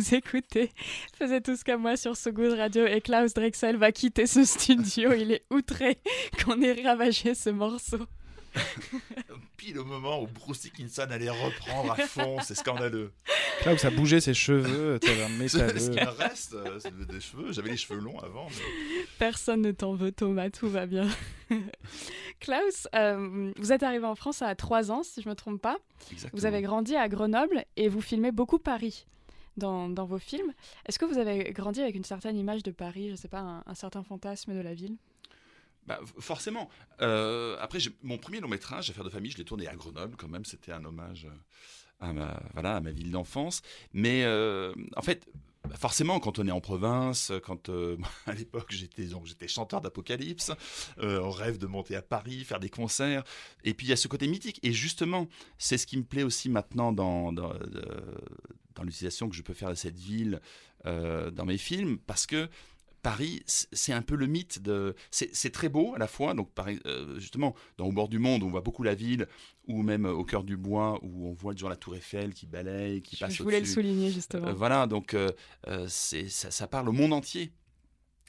[0.08, 0.70] Vous écoutez
[1.18, 5.12] Faisez tous comme moi sur So Good Radio et Klaus Drexel va quitter ce studio.
[5.12, 5.98] Il est outré
[6.44, 7.98] qu'on ait ravagé ce morceau.
[9.56, 13.12] Pile au moment où Bruce Dickinson allait reprendre à fond, c'est scandaleux.
[13.62, 15.90] Klaus a bougé ses cheveux, tel un Ce ce métalleux.
[16.06, 17.52] me reste, euh, des cheveux.
[17.52, 18.46] J'avais les cheveux longs avant.
[18.48, 21.08] mais- Personne ne t'en veut, Thomas, tout va bien.
[22.40, 25.60] Klaus, euh, vous êtes arrivé en France à 3 ans, si je ne me trompe
[25.60, 25.78] pas.
[26.12, 26.38] Exactement.
[26.40, 29.06] Vous avez grandi à Grenoble et vous filmez beaucoup Paris
[29.56, 30.52] dans, vos films.
[30.86, 33.62] Est-ce que vous avez grandi avec une certaine image de Paris, je ne sais pas,
[33.64, 34.96] un, certain fantasme de la ville?
[35.86, 36.68] Bah, forcément.
[37.00, 40.28] Euh, après, mon premier long métrage, Affaire de famille, je l'ai tourné à Grenoble quand
[40.28, 40.44] même.
[40.44, 41.28] C'était un hommage
[42.02, 43.62] euh, à ma, ville d'enfance.
[43.92, 45.28] Mais euh, en fait,
[45.74, 47.70] forcément, quand on est en province, quand
[48.26, 49.08] à l'époque j'étais
[49.46, 50.50] chanteur d'Apocalypse,
[50.98, 53.22] on rêve de monter à Paris, faire des concerts.
[53.62, 54.58] Et puis il y a ce côté mythique.
[54.64, 57.32] Et justement, c'est ce qui me plaît aussi maintenant dans
[58.76, 60.40] dans l'utilisation que je peux faire de cette ville
[60.86, 62.48] euh, dans mes films, parce que
[63.02, 64.96] Paris, c'est un peu le mythe de.
[65.12, 66.34] C'est très beau à la fois.
[66.34, 69.28] Donc, Paris, euh, justement, dans Au bord du monde, on voit beaucoup la ville,
[69.68, 72.46] ou même euh, au cœur du bois, où on voit toujours la Tour Eiffel qui
[72.46, 74.48] balaye, qui Je, passe je voulais le souligner justement.
[74.48, 75.28] Euh, voilà, donc euh,
[75.88, 77.52] ça, ça parle au monde entier.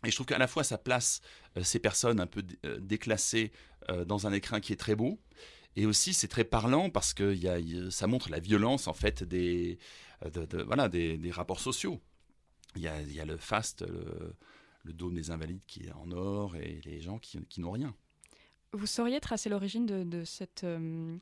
[0.06, 1.22] Et je trouve qu'à la fois ça place
[1.64, 3.52] ces personnes un peu dé- déclassées
[4.06, 5.18] dans un écrin qui est très beau,
[5.76, 8.94] et aussi c'est très parlant parce que y a- y ça montre la violence en
[8.94, 9.80] fait des,
[10.24, 12.00] de- de- voilà, des, des rapports sociaux.
[12.76, 14.36] Il y a, il y a le faste, le,
[14.84, 17.96] le dôme des invalides qui est en or, et les gens qui, qui n'ont rien.
[18.74, 21.18] Vous sauriez tracer l'origine de, de cette, euh,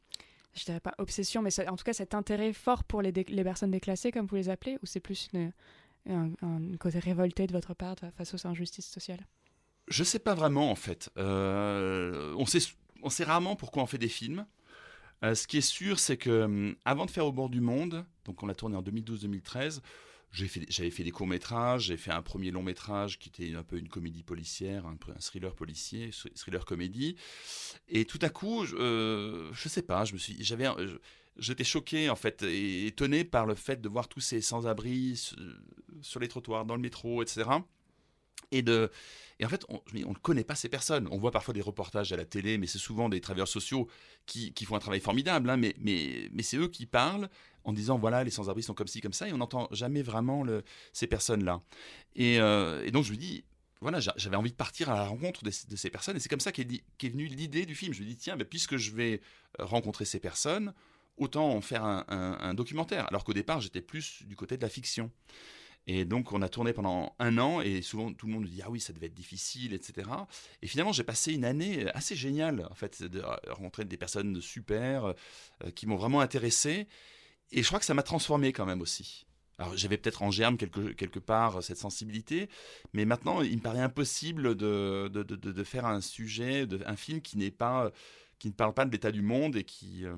[0.54, 3.12] je dirais pas obsession, mais ça- en tout cas cet intérêt fort pour les,
[3.44, 5.52] personnes déclassées, comme vous les appelez, ou c'est plus une-
[6.10, 9.26] un, un côté révolté de votre part face aux injustices sociales?
[9.88, 11.10] Je sais pas vraiment en fait.
[11.18, 12.60] Euh, on, sait,
[13.04, 14.46] on sait rarement pourquoi on fait des films.
[15.26, 18.06] Euh, ce qui est sûr, c'est que hum, avant de faire Au bord du monde,
[18.26, 19.82] donc on l'a tourné en 2012-2013,
[20.32, 23.56] j'ai fait- j'avais fait des courts métrages, j'ai fait un premier long métrage qui était
[23.56, 27.16] un peu une comédie policière, un, thriller policier, thr- thriller comédie.
[27.88, 30.04] Et tout à coup, je, euh, je sais pas,
[31.38, 35.16] j'étais choqué en fait et étonné par le fait de voir tous ces sans-abri
[36.02, 37.50] sur les trottoirs, dans le métro, etc.
[38.52, 38.92] Et de,
[39.40, 41.08] et en fait, on ne connaît pas ces personnes.
[41.12, 43.88] On voit parfois des reportages à la télé, mais c'est souvent des travailleurs sociaux
[44.26, 45.50] qui, font un travail formidable.
[45.50, 47.30] hein, mais mais, mais c'est eux qui parlent
[47.64, 50.46] en disant voilà, les sans-abri sont comme ci, comme ça, et on n'entend jamais vraiment
[50.94, 51.62] ces personnes-là.
[52.16, 53.44] Et, euh, et donc je me dis,
[53.82, 56.40] voilà, j'a- j'avais envie de partir à la rencontre de, ces personnes, et c'est comme
[56.40, 56.68] ça qu'est
[56.98, 57.94] qu'est venue l'idée du film.
[57.94, 59.22] Je me dis, tiens, ben, puisque je vais
[59.60, 60.74] euh, rencontrer ces personnes,
[61.18, 63.08] autant en faire un documentaire.
[63.08, 65.12] Alors qu'au départ, j'étais plus du côté de la fiction.
[65.88, 68.62] Et donc, on a tourné pendant un an, et souvent tout le monde me dit
[68.64, 70.10] Ah oui, ça devait être difficile, etc.
[70.62, 75.06] Et finalement, j'ai passé une année assez géniale, en fait, de rencontrer des personnes super,
[75.64, 76.88] euh, qui m'ont vraiment intéressé.
[77.52, 79.26] Et je crois que ça m'a transformé quand même aussi.
[79.58, 82.50] Alors, j'avais peut-être en germe quelque, quelque part cette sensibilité,
[82.94, 87.52] mais maintenant, il me paraît impossible de, de, de- faire un sujet, un film qui
[87.52, 87.92] pas,
[88.40, 90.16] qui ne parle pas de l'état du monde et qui, euh,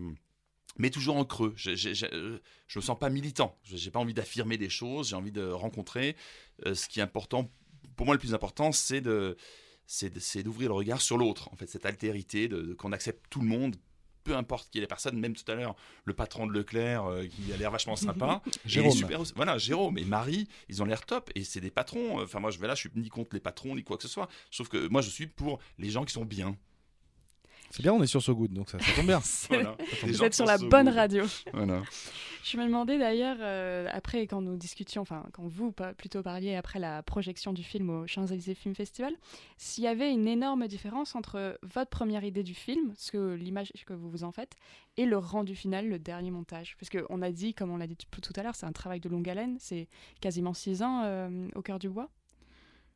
[0.77, 1.53] mais toujours en creux.
[1.55, 2.39] Je ne
[2.75, 3.57] me sens pas militant.
[3.63, 5.09] Je n'ai pas envie d'affirmer des choses.
[5.09, 6.15] J'ai envie de rencontrer.
[6.65, 7.51] Euh, ce qui est important,
[7.95, 9.37] pour moi, le plus important, c'est de,
[9.85, 11.49] c'est d'ouvrir le regard sur l'autre.
[11.51, 13.75] En fait, cette altérité, de, de- qu'on accepte tout le monde,
[14.23, 15.17] peu importe qui est la personne.
[15.17, 18.41] Même tout à l'heure, le patron de Leclerc, euh, qui a l'air vachement sympa.
[18.65, 18.91] Jérôme.
[18.91, 19.23] super.
[19.37, 21.31] Voilà, Jérôme et Marie, ils ont l'air top.
[21.35, 22.21] Et c'est des patrons.
[22.21, 24.09] Enfin, moi, je vais là, je suis ni contre les patrons, ni quoi que ce
[24.09, 24.27] soit.
[24.51, 26.57] Trouve que moi, je suis pour les gens qui sont bien.
[27.69, 29.21] C'est bien, on est sur So Good, donc ça, ça tombe bien.
[29.49, 29.77] Voilà.
[30.03, 30.95] Vous êtes sur la so bonne good.
[30.95, 31.25] radio.
[31.53, 31.81] Voilà.
[32.43, 36.79] Je me demandais d'ailleurs, euh, après, quand nous discutions, enfin, quand vous plutôt parliez après
[36.79, 39.13] la projection du film au Champs-Élysées Film Festival,
[39.57, 43.71] s'il y avait une énorme différence entre votre première idée du film, ce que l'image
[43.85, 44.55] que vous vous en faites,
[44.95, 46.77] et le rendu final, le dernier montage?
[46.79, 49.01] Parce qu'on a dit, comme on l'a dit tout tout à l'heure, c'est un travail
[49.01, 49.89] de longue haleine, c'est
[50.21, 52.09] quasiment six ans euh, au cœur du bois.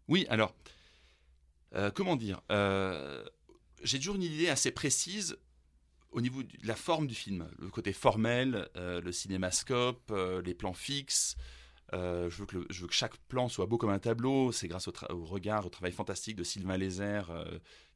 [0.07, 0.53] Oui, alors,
[1.75, 3.23] euh, comment dire euh,
[3.83, 5.37] J'ai toujours une idée assez précise
[6.11, 10.53] au niveau de la forme du film, le côté formel, euh, le cinémascope, euh, les
[10.53, 11.35] plans fixes.
[11.93, 14.51] Euh, je, veux que chaque plan soit beau comme un tableau.
[14.51, 14.93] C'est grâce au,
[15.25, 17.45] regard, au travail fantastique de Sylvain Lézère,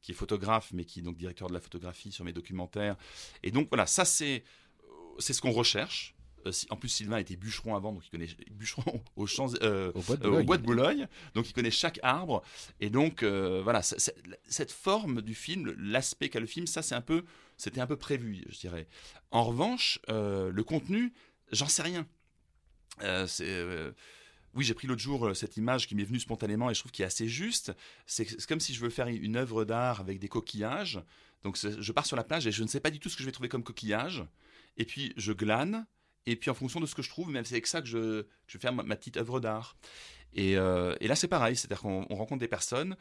[0.02, 2.96] qui est photographe, mais qui est donc directeur de la photographie sur mes documentaires.
[3.42, 4.44] Et donc voilà, ça c'est
[5.18, 6.15] ce qu'on recherche.
[6.46, 10.00] Euh, en plus, Sylvain était bûcheron avant, donc il connaît bûcheron aux champs, euh, Au
[10.00, 10.46] bois de euh, au Boulogne.
[10.46, 12.42] bois de Boulogne, donc il connaît chaque arbre,
[12.80, 17.00] et donc euh, voilà, cette forme du film, l'aspect qu'a le film, ça c'est un
[17.00, 17.24] peu,
[17.56, 18.86] c'était un peu prévu, je dirais.
[19.30, 21.12] En revanche, euh, le contenu,
[21.52, 22.06] j'en sais rien.
[23.02, 23.92] Euh, c'est, euh,
[24.54, 26.92] oui, j'ai pris l'autre jour euh, cette image qui m'est venue spontanément et je trouve
[26.92, 27.72] qu'il est assez juste.
[28.06, 31.00] C'est comme si je veux faire une œuvre d'art avec des coquillages.
[31.42, 33.22] Donc je pars sur la plage et je ne sais pas du tout ce que
[33.22, 34.24] je vais trouver comme coquillage.
[34.78, 35.86] et puis je glane,
[36.26, 38.22] et puis en fonction de ce que je trouve, même c'est avec ça que je,
[38.22, 39.76] que je fais ma, petite œuvre d'art.
[40.34, 42.96] Et, euh, et là, c'est pareil, c'est-à-dire qu'on on rencontre des personnes,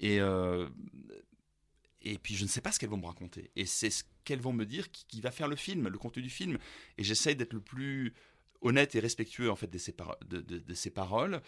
[0.00, 0.68] et, euh,
[2.00, 3.50] et puis je ne sais pas ce qu'elles vont me raconter.
[3.54, 6.30] Et c'est ce qu'elles vont me dire qui, va faire le film, le contenu du
[6.30, 6.58] film.
[6.96, 8.14] Et j'essaye d'être le plus
[8.62, 11.42] honnête et respectueux en fait de ces, paroles.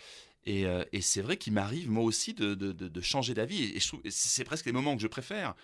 [0.44, 3.64] Et, euh, et c'est vrai qu'il m'arrive moi aussi de, changer d'avis.
[3.64, 5.54] Et, et c'est presque les moments que je préfère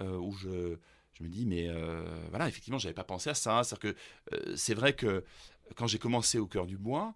[0.00, 0.76] où je,
[1.18, 3.62] je me dis mais euh, voilà effectivement j'avais pas pensé à ça.
[3.64, 5.24] C'est-à-dire que euh, c'est vrai que
[5.76, 7.14] quand j'ai commencé au cœur du bois,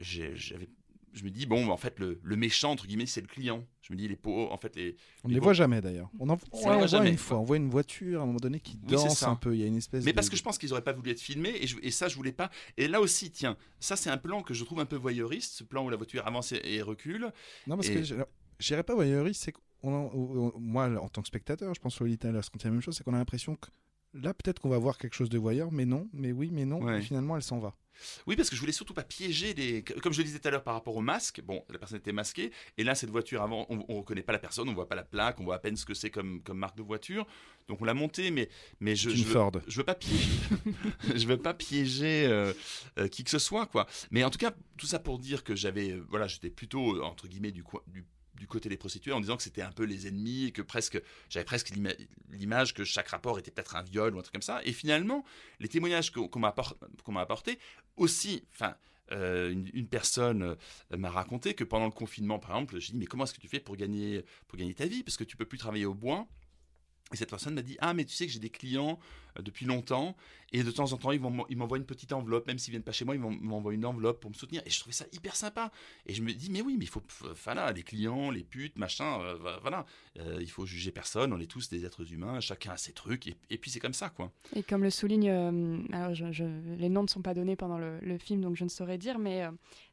[0.00, 0.68] j'avais
[1.12, 3.64] je me dis bon en fait le, le méchant entre guillemets c'est le client.
[3.80, 6.10] Je me dis les pauvres en fait les On ne les voit jamais d'ailleurs.
[6.18, 7.08] On en On les voit jamais.
[7.10, 7.38] une fois.
[7.38, 9.54] On voit une voiture à un moment donné qui Oui, c'est danse un peu.
[9.54, 11.10] Il y a une espèce Mais de- parce que je pense qu'ils auraient pas voulu
[11.10, 12.50] être filmés et, je- et ça je voulais pas.
[12.76, 15.64] Et là aussi tiens ça c'est un plan que je trouve un peu voyeuriste ce
[15.64, 17.32] plan où la voiture avance et, recule.
[17.66, 18.02] Non, parce Et- que
[18.58, 20.10] j'irais pas voyeuriste, c'est on-
[20.54, 22.80] on- moi, en tant que spectateur, je pense que Lolita elle a ressenti la même
[22.80, 23.68] chose, c'est qu'on a l'impression que
[24.14, 26.82] là, peut-être qu'on va voir quelque chose de voyeur, mais non, mais oui, mais non,
[26.82, 26.98] Ouais.
[26.98, 27.74] et finalement, elle s'en va.
[28.26, 29.82] Oui, parce que je voulais surtout pas piéger les.
[29.82, 32.12] Comme je le disais tout à l'heure par rapport au masque, bon, la personne était
[32.12, 34.96] masquée, et là, cette voiture avant, on, on reconnaît pas la personne, on voit pas
[34.96, 37.26] la plaque, on voit à peine ce que c'est comme, comme marque de voiture.
[37.68, 39.52] Donc on l'a montée, mais, mais je, je, une veux, Ford.
[39.66, 40.28] je veux pas piéger,
[41.16, 42.52] je veux pas piéger euh,
[42.98, 43.86] euh, qui que ce soit, quoi.
[44.10, 47.28] Mais en tout cas, tout ça pour dire que j'avais, euh, voilà, j'étais plutôt, entre
[47.28, 48.04] guillemets, du, coin- du,
[48.38, 51.00] du côté des prostituées en disant que c'était un peu les ennemis et que presque,
[51.28, 51.94] j'avais presque l'ima-
[52.30, 54.60] l'image que chaque rapport était peut-être un viol ou un truc comme ça.
[54.64, 55.24] Et finalement,
[55.60, 57.58] les témoignages qu'on m'a apportés,
[57.96, 58.76] aussi, enfin,
[59.12, 62.98] euh, une, une personne euh, m'a raconté que pendant le confinement, par exemple, j'ai dit
[62.98, 65.02] mais comment est-ce que tu fais pour gagner pour gagner ta vie?
[65.02, 66.26] Parce que tu peux plus travailler au bois.
[67.12, 68.98] Et cette personne m'a dit ah mais tu sais que j'ai des clients
[69.38, 70.16] euh, depuis longtemps
[70.52, 73.04] et de temps en temps ils m'envoient une petite enveloppe même s'ils viennent pas chez
[73.04, 75.70] moi ils m'envoient une enveloppe pour me soutenir et je trouvais ça hyper sympa.
[76.06, 77.02] Et je me dis mais oui mais il faut
[77.44, 79.86] voilà les clients les putes machin euh, voilà.
[80.18, 83.28] Euh, il faut juger personne on est tous des êtres humains chacun a ses trucs
[83.28, 86.12] et, et puis c'est comme ça quoi Et comme le souligne, euh, alors
[86.78, 89.44] les noms ne sont pas donnés pendant le, film, donc je ne saurais dire, mais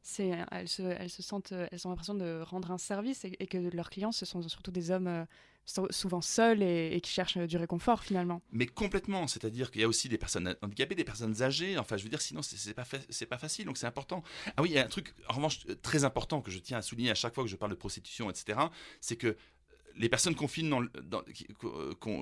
[0.02, 3.58] c'est, elles, se, elles se sentent, elles ont l'impression de rendre un service et, que
[3.58, 5.26] leurs clients, ce sont surtout des hommes
[5.66, 8.42] souvent seuls et, et qui cherchent euh, du réconfort finalement.
[8.52, 11.78] Mais complètement, c'est-à-dire qu'il y a aussi des personnes handicapées, des personnes âgées.
[11.78, 12.98] Enfin, je veux dire, sinon c'est pas fa-
[13.30, 14.24] pas facile, donc c'est important.
[14.58, 16.78] Ah oui, il y a un truc en revanche euh, très important que je tiens
[16.78, 18.60] à souligner à chaque fois que je parle de prostitution, etc.
[19.00, 19.38] C'est que
[19.96, 21.22] les personnes qu'on filme dans le- dans-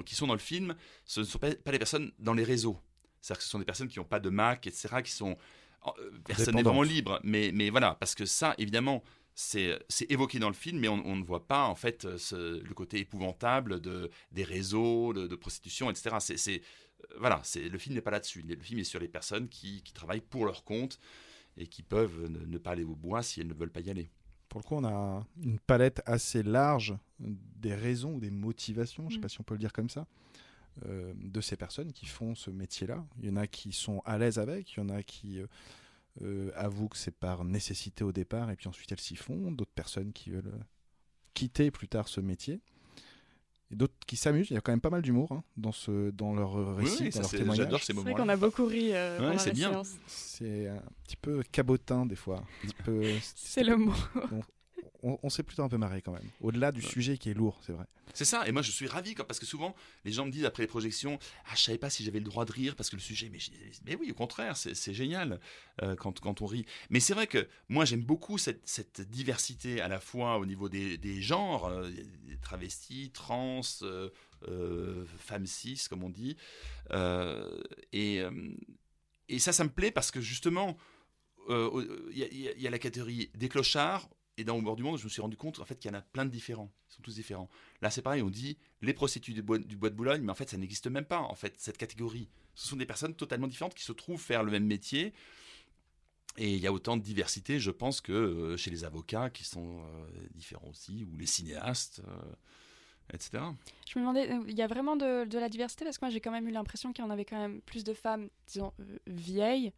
[0.06, 0.76] qui, sont dans le film,
[1.06, 2.78] ce ne sont pas, pas les personnes dans les réseaux.
[3.22, 5.38] C'est-à-dire que ce sont des personnes qui n'ont pas de Mac, etc., qui sont
[5.88, 6.88] euh, personne n'est vraiment Indépendantes.
[6.94, 7.20] libre.
[7.24, 9.04] Mais, mais voilà, parce que ça, évidemment,
[9.36, 9.80] c'est
[10.10, 12.74] évoqué dans le film, mais on, on ne voit pas en fait euh, ce- le
[12.74, 16.16] côté épouvantable de, des réseaux, de, de prostitution, etc.
[16.20, 18.42] C'est euh, voilà, le film n'est pas là-dessus.
[18.44, 21.00] Le film est sur les personnes qui, qui travaillent pour leur compte
[21.58, 23.90] et qui peuvent ne, ne pas aller au bois si elles ne veulent pas y
[23.90, 24.10] aller.
[24.50, 29.08] Pour le coup, on a une palette assez large des raisons ou des motivations, je
[29.08, 29.22] ne sais Mm.
[29.22, 30.06] pas si on peut le dire comme ça,
[30.86, 33.06] euh, de ces personnes qui font ce métier-là.
[33.22, 35.48] Il y en a qui sont à l'aise avec, il y en a qui euh,
[36.22, 39.72] euh, avouent que c'est par nécessité au départ et puis ensuite elles s'y font, d'autres
[39.74, 40.64] personnes qui veulent euh,
[41.34, 42.60] quitter plus tard ce métier.
[43.72, 46.10] Et d'autres qui s'amusent, il y a quand même pas mal d'humour hein, dans, ce,
[46.12, 47.58] dans leur récit, oui, dans ça, leur témoignage.
[47.66, 49.70] j'adore ces C'est vrai qu'on a beaucoup ri euh, Ouais, pendant c'est la bien.
[49.72, 49.96] séance.
[50.08, 52.44] C'est un petit peu cabotin des fois.
[52.64, 53.04] Un petit peu...
[53.34, 53.94] C'est le mot.
[55.04, 56.30] On, on s'est plutôt un peu marré quand même.
[56.42, 57.86] Au-delà du sujet qui est lourd, c'est vrai.
[58.14, 59.74] C'est ça, et moi je suis ravi parce que souvent
[60.04, 62.44] les gens me disent après les projections Ah, je savais pas si j'avais le droit
[62.44, 63.40] de rire parce que le sujet, mais,
[63.86, 65.40] mais oui, au contraire, c'est génial
[65.82, 66.66] euh, quand, quand on rit.
[66.90, 70.68] Mais c'est vrai que moi j'aime beaucoup cette, cette diversité à la fois au niveau
[70.68, 74.10] des, des genres, euh, des travestis, trans, euh,
[74.48, 76.36] euh, femmes cis, comme on dit.
[77.94, 78.22] Et,
[79.30, 80.78] et ça, ça me plaît parce que justement,
[81.50, 81.54] y,
[82.14, 84.10] y il y a la catégorie des clochards.
[84.42, 86.02] Et dans Au bord du monde, je me suis rendu compte qu'il y en a
[86.02, 86.72] plein de différents.
[86.90, 87.48] Ils sont tous différents.
[87.84, 90.58] Là, c'est pareil, on dit les prostituées du bois, de Boulogne, mais en fait, ça
[90.58, 92.28] n'existe même pas, en fait, cette catégorie.
[92.56, 95.14] Ce sont des personnes totalement différentes qui se trouvent faire le même métier.
[96.38, 99.44] Et il y a autant de diversité, je pense, que euh, chez les avocats qui
[99.44, 103.44] sont euh, différents aussi, ou les cinéastes, euh, etc.
[103.88, 106.32] Je me demandais, il y a vraiment de, la diversité parce que moi j'ai quand
[106.32, 108.74] même eu l'impression qu'il y en avait quand même plus de femmes, disons,
[109.06, 109.72] vieilles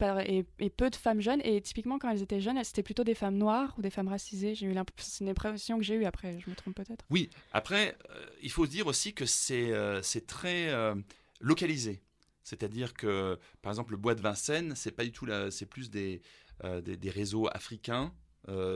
[0.00, 1.40] et, peu de femmes jeunes.
[1.44, 4.54] Et typiquement quand elles étaient jeunes, c'était plutôt des femmes noires ou des femmes racisées.
[4.54, 7.04] J'ai eu c'est une impression que j'ai eue après, je me trompe peut-être.
[7.10, 10.94] Oui, après, euh, il faut dire aussi que c'est euh, très euh,
[11.40, 12.02] localisé.
[12.42, 16.20] C'est-à-dire que, par exemple, le bois de Vincennes, c'est pas du tout c'est plus des,
[16.62, 18.12] euh, des, des réseaux africains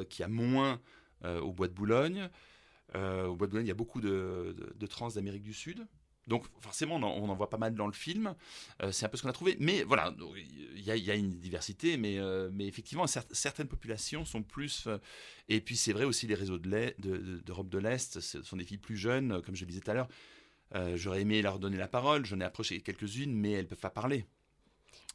[0.09, 0.81] qui a moins
[1.23, 2.31] au bois de Boulogne.
[2.95, 5.87] Au bois de Boulogne, il y a beaucoup de- de trans d'Amérique du Sud.
[6.29, 8.35] Donc forcément, on en, on en voit pas mal dans le film.
[8.83, 9.57] Euh, c'est un peu ce qu'on a trouvé.
[9.59, 10.14] Mais voilà,
[10.76, 14.24] il y, a- il y a une diversité, mais, euh, mais effectivement, cer- certaines populations
[14.24, 14.87] sont plus...
[14.87, 14.99] euh,
[15.49, 18.43] et puis c'est vrai aussi, les réseaux de l'Est- de- de- d'Europe de l'Est, ce
[18.43, 20.09] sont des filles plus jeunes, comme je le disais tout à l'heure.
[20.97, 23.89] J'aurais aimé leur donner la parole, j'en ai approché quelques-unes, mais elles ne peuvent pas
[23.89, 24.26] parler.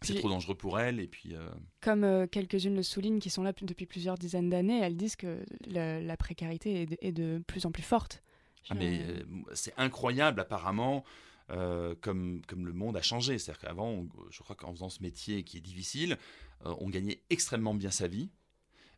[0.01, 0.99] c'est trop dangereux pour elle.
[0.99, 1.47] Et puis, euh,
[1.80, 5.45] Comme euh, quelques-unes le soulignent qui sont là depuis plusieurs dizaines d'années, elles disent que
[5.68, 8.24] la, la précarité est de, est de plus en plus forte.
[8.70, 11.03] Ah, mais euh, c'est incroyable apparemment
[11.49, 13.38] euh, comme, comme le monde a changé.
[13.38, 16.18] C'est-à-dire qu'avant, on- je crois qu'en faisant ce métier qui est difficile,
[16.66, 18.30] euh, on gagnait extrêmement bien sa vie.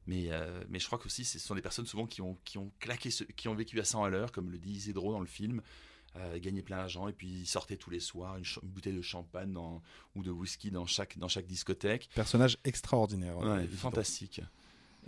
[0.08, 0.30] Mais,
[0.70, 3.24] mais je crois qu'aussi, ce sont des personnes souvent qui ont, qui ont claqué, ce-
[3.24, 5.62] qui ont vécu à 100 à l'heure, comme le dit Isidro dans le film,
[6.40, 9.82] gagner plein d'argent et puis ils sortaient tous les soirs une, bouteille de champagne dans-
[10.16, 12.08] ou de whisky dans chaque, dans chaque discothèque.
[12.14, 13.38] Personnage extraordinaire.
[13.40, 13.92] Ouais, évidemment.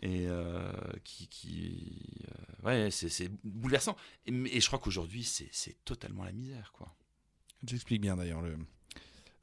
[0.02, 0.72] Et euh,
[1.04, 2.24] qui.
[2.64, 3.95] euh, ouais, c'est- bouleversant.
[4.26, 6.95] Et, je crois qu'aujourd'hui, c'est totalement la misère, quoi.
[7.66, 8.43] J'explique bien d'ailleurs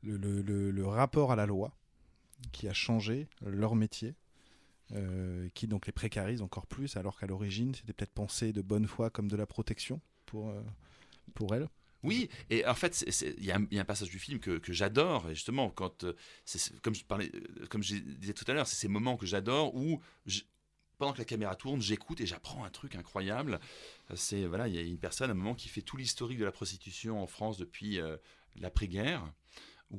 [0.03, 1.77] le, rapport à la loi
[2.53, 4.15] qui a changé leur métier,
[4.93, 8.87] euh, qui donc les précarise encore plus, alors qu'à l'origine c'était peut-être pensé de bonne
[8.87, 10.55] foi comme de la protection pour,
[11.35, 11.69] pour elles.
[12.05, 13.05] Oui, et en fait,
[13.39, 16.13] il y, a un- passage du film que, j'adore, et justement, quand, euh,
[16.83, 20.01] comme je parlais, euh, disais tout à l'heure, c'est ces moments que j'adore où,
[20.99, 23.59] pendant que la caméra tourne, j'écoute et j'apprends un truc incroyable.
[24.11, 26.39] Euh, C'est voilà, il y a une personne à un moment qui fait tout l'historique
[26.39, 27.99] de la prostitution en France depuis
[28.57, 29.25] l'après-guerre.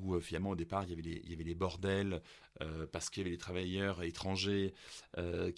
[0.02, 2.22] Où euh, finalement au départ il y avait les, il bordels
[2.62, 4.74] euh, parce qu'il y avait les travailleurs étrangers
[5.18, 5.52] euh,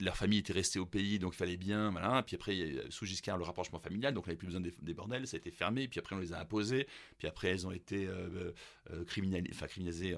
[0.00, 1.92] leur famille était restée au pays donc il fallait bien
[2.26, 2.56] puis après
[2.90, 5.38] sous Giscard le rapprochement familial donc on n'avait plus besoin des, des bordels ça a
[5.38, 6.86] été fermé puis après on les a imposés
[7.18, 8.08] puis après elles ont été
[9.06, 10.16] criminalisées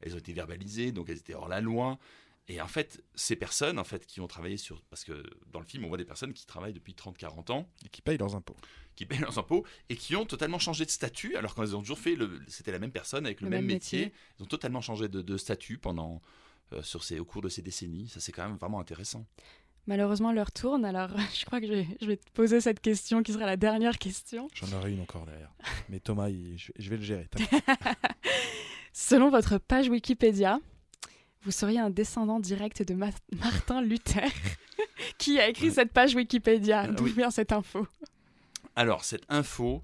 [0.00, 1.98] elles, ont été verbalisées donc elles étaient hors la loi.
[2.48, 5.22] Et en fait ces personnes en fait qui ont travaillé sur parce que
[5.52, 7.68] dans le film on voit des personnes qui travaillent depuis 30 40 ans.
[7.84, 8.56] Et qui payent leurs impôts.
[8.94, 11.98] Qui payent leurs impôts et qui ont totalement changé de statut alors qu'elles ont toujours
[11.98, 14.12] fait le c'était la même personne avec le, même, métier.
[14.38, 16.20] ils ont totalement changé de, de statut pendant
[16.72, 19.26] euh, sur ces au cours de ces décennies ça c'est quand même vraiment intéressant
[19.88, 23.24] Malheureusement, l'heure tourne, alors je crois que je vais, je vais te poser cette question
[23.24, 24.46] qui sera la dernière question.
[24.54, 25.52] J'en aurais une encore derrière.
[25.88, 27.28] Mais Thomas, il- je, je vais le gérer.
[28.92, 30.60] Selon votre page Wikipédia,
[31.42, 34.30] vous seriez un descendant direct de Ma- Martin Luther.
[35.18, 37.12] qui a écrit cette page Wikipédia Euh, D'où oui.
[37.12, 37.86] vient cette info?
[38.76, 39.82] Alors cette info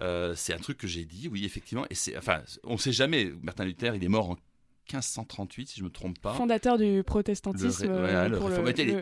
[0.00, 3.32] euh, c'est un truc que j'ai dit oui effectivement et c'est enfin on sait jamais
[3.42, 4.36] Martin Luther il est mort en
[4.92, 7.86] 1538 si je me trompe pas Fondateur du protestantisme.
[7.88, 8.36] euh, le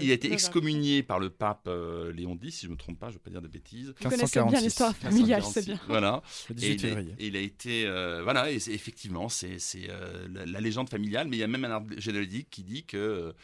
[0.00, 2.78] il- a été le- excommunié par le pape euh, Léon X, si je ne me
[2.78, 3.88] trompe pas, je ne veux pas dire de bêtises.
[4.00, 5.80] Vous connaissez bien l'histoire familiale, c'est bien.
[5.88, 6.22] Voilà.
[6.50, 7.14] Le Et 18 il, a, février.
[7.18, 9.56] et il a été, euh, voilà, et c'est- effectivement, c'est
[9.88, 12.84] euh, la, la légende familiale, mais il y a même un arbre généalogique qui dit
[12.84, 13.34] que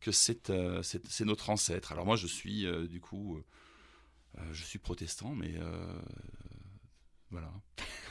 [0.00, 0.82] que c'est euh,
[1.26, 1.92] notre ancêtre.
[1.92, 3.38] Alors moi, je suis euh, du coup,
[4.52, 6.00] je suis protestant, mais euh,
[7.30, 7.52] voilà.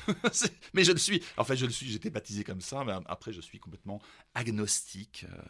[0.74, 1.22] Mais je le suis.
[1.38, 1.88] En fait, je le suis.
[1.90, 4.02] J'étais baptisé comme ça, mais après, je suis complètement
[4.34, 5.26] agnostique.
[5.32, 5.42] euh,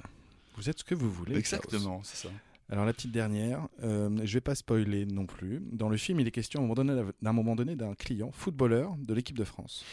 [0.56, 1.32] Vous êtes ce que vous voulez.
[1.34, 1.40] Klaus.
[1.54, 2.34] Exactement, c'est ça.
[2.70, 5.62] Alors la petite dernière, euh, je vais pas spoiler non plus.
[5.74, 9.44] Dans le film, il est question d'un moment donné d'un client footballeur de l'équipe de
[9.44, 9.84] France.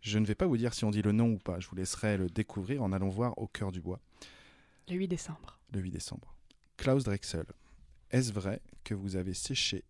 [0.00, 1.60] Je ne vais pas vous dire si on dit le nom ou pas.
[1.60, 4.00] Je vous laisserai le découvrir en allant voir au cœur du bois
[4.88, 5.58] Le 8 décembre.
[5.72, 6.34] le 8 décembre.
[6.78, 7.44] Klaus Drexel,
[8.10, 9.84] est-ce vrai que vous avez séché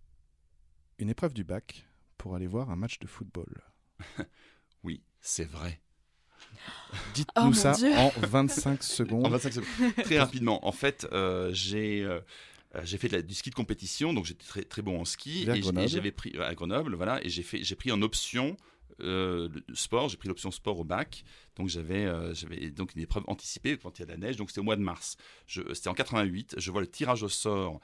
[1.00, 1.86] une épreuve du bac
[2.18, 3.62] pour aller voir un match de football
[4.84, 5.80] Oui, c'est vrai.
[7.14, 7.92] Dites-nous Oh ça Dieu.
[7.94, 9.26] en 25 secondes.
[9.26, 9.94] En 25 secondes.
[10.04, 10.66] Très rapidement.
[10.66, 12.20] En fait, euh, j'ai euh,
[12.76, 15.04] euh, j'ai fait de la- du ski de compétition, donc j'étais très, très bon en
[15.04, 15.44] ski.
[15.44, 18.56] Vers et j'avais pris à Grenoble, voilà, et j'ai fait j'ai pris en option
[19.02, 20.08] euh, sport.
[20.08, 21.24] J'ai pris l'option sport au bac.
[21.56, 22.32] Donc j'avais euh,
[22.74, 24.36] donc une épreuve anticipée quand il y a de la neige.
[24.36, 25.16] Donc c'était au mois de mars.
[25.46, 26.54] Je- C'était en 88.
[26.58, 27.80] Je vois le tirage au sort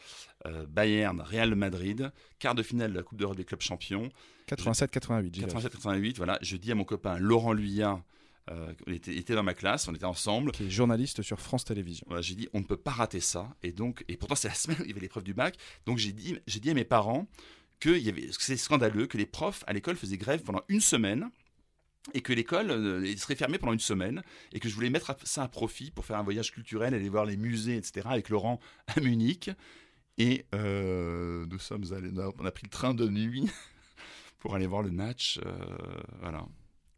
[0.46, 4.08] euh, Bayern Real Madrid, quart de finale de la Coupe d'Europe des clubs champions.
[4.48, 5.46] 87-88, j'y vais.
[5.46, 6.16] 87-88.
[6.16, 6.38] Voilà.
[6.42, 8.02] Je dis à mon copain Laurent Luyat.
[8.50, 10.52] euh, il, était, il était dans ma classe, on était ensemble.
[10.52, 12.04] qui est journaliste sur France Télévisions.
[12.06, 14.54] Voilà, j'ai dit on ne peut pas rater ça et donc et pourtant c'est la
[14.54, 16.84] semaine où il y avait l'épreuve du bac donc j'ai dit j'ai dit à mes
[16.84, 17.26] parents
[17.80, 20.62] que il y avait que c'est scandaleux que les profs à l'école faisaient grève pendant
[20.68, 21.30] une semaine
[22.14, 24.22] et que l'école euh, serait fermée pendant une semaine
[24.52, 27.24] et que je voulais mettre ça à profit pour faire un voyage culturel aller voir
[27.24, 29.50] les musées etc avec Laurent à Munich
[30.18, 33.50] et euh, nous sommes allés on a pris le train de nuit
[34.38, 35.52] pour aller voir le match euh,
[36.20, 36.46] voilà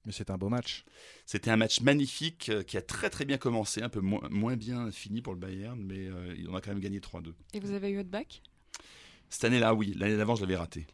[0.05, 0.85] Mais c'est un beau match.
[1.27, 4.91] c'était un match magnifique qui a très très bien commencé, un peu moins, moins bien
[4.91, 7.35] fini pour le Bayern, mais euh, on a quand même gagné 3-2.
[7.55, 8.43] Et vous avez eu votre bac?
[9.31, 9.95] Cette année-là, oui.
[9.99, 10.87] L'année d'avant, je l'avais raté.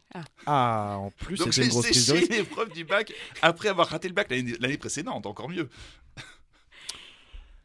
[0.47, 3.13] Ah, en plus, c'était une grosse prise de l'épreuve du bac
[3.43, 5.69] après avoir raté le bac l'année précédente, encore mieux.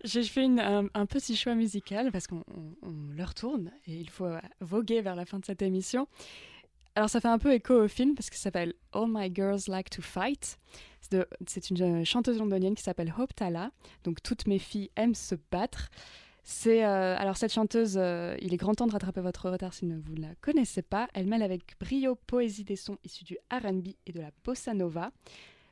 [0.05, 3.95] J'ai fait une- un, un petit choix musical parce qu'on on- on leur tourne et
[3.95, 6.07] il faut euh, voguer vers la fin de cette émission.
[6.95, 9.59] Alors ça fait un peu écho au film parce que ça s'appelle All My Girls
[9.67, 10.57] Like to Fight.
[11.47, 13.71] C'est une euh, chanteuse londonienne qui s'appelle Hope Tala.
[14.05, 15.89] Donc toutes mes filles aiment se battre.
[16.51, 19.85] C'est euh, alors cette chanteuse, euh, il est grand temps de rattraper votre retard si
[19.85, 21.07] vous ne la connaissez pas.
[21.13, 25.11] Elle mêle avec brio poésie des sons issus du R&B et de la bossa nova.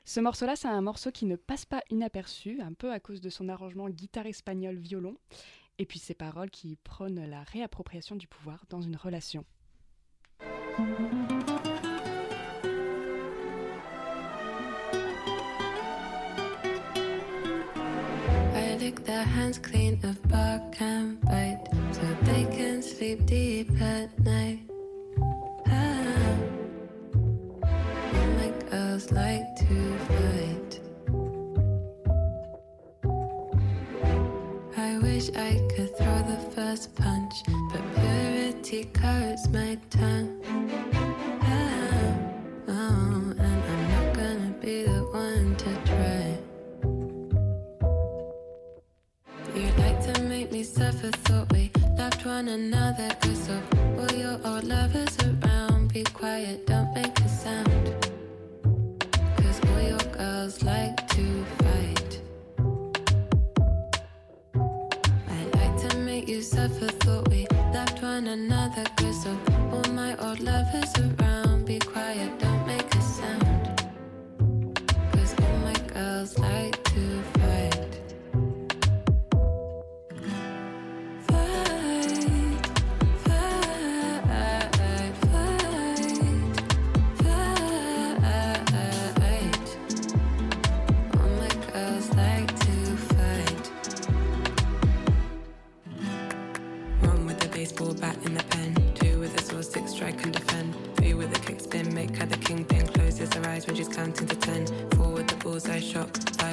[0.05, 3.31] Ce morceau-là, c'est un morceau qui ne passe pas inaperçu, un peu à cause de
[3.31, 5.17] son arrangement guitare espagnole violon,
[5.79, 9.45] et puis ses paroles qui prônent la réappropriation du pouvoir dans une relation.
[19.17, 24.66] Their hands clean of bark and bite so they can sleep deep at night.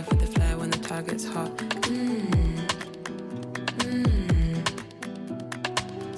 [0.05, 0.11] Shot.
[0.11, 1.57] With the flare when the target's hot.
[1.57, 2.69] Mmm.
[3.79, 4.65] Mmm.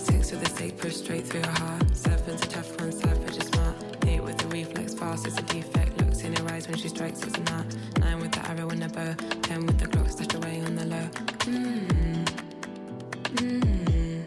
[0.01, 1.97] Six with stake pushed straight through her heart.
[1.97, 3.77] Seven's a tough one, savage is smart.
[4.07, 6.01] Eight with the reflex fast, it's a defect.
[6.01, 7.77] Looks in her eyes when she strikes, it's an art.
[8.01, 9.15] Nine with the arrow and the bow.
[9.43, 11.09] Ten with the Glock stashed away on the low.
[11.47, 12.27] Mmm.
[13.35, 14.23] Mmm.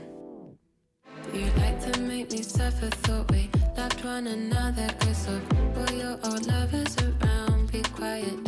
[1.33, 4.87] You like to make me suffer, thought we loved one another.
[4.99, 5.41] Cause of
[5.77, 8.43] all your old lovers around, be quiet,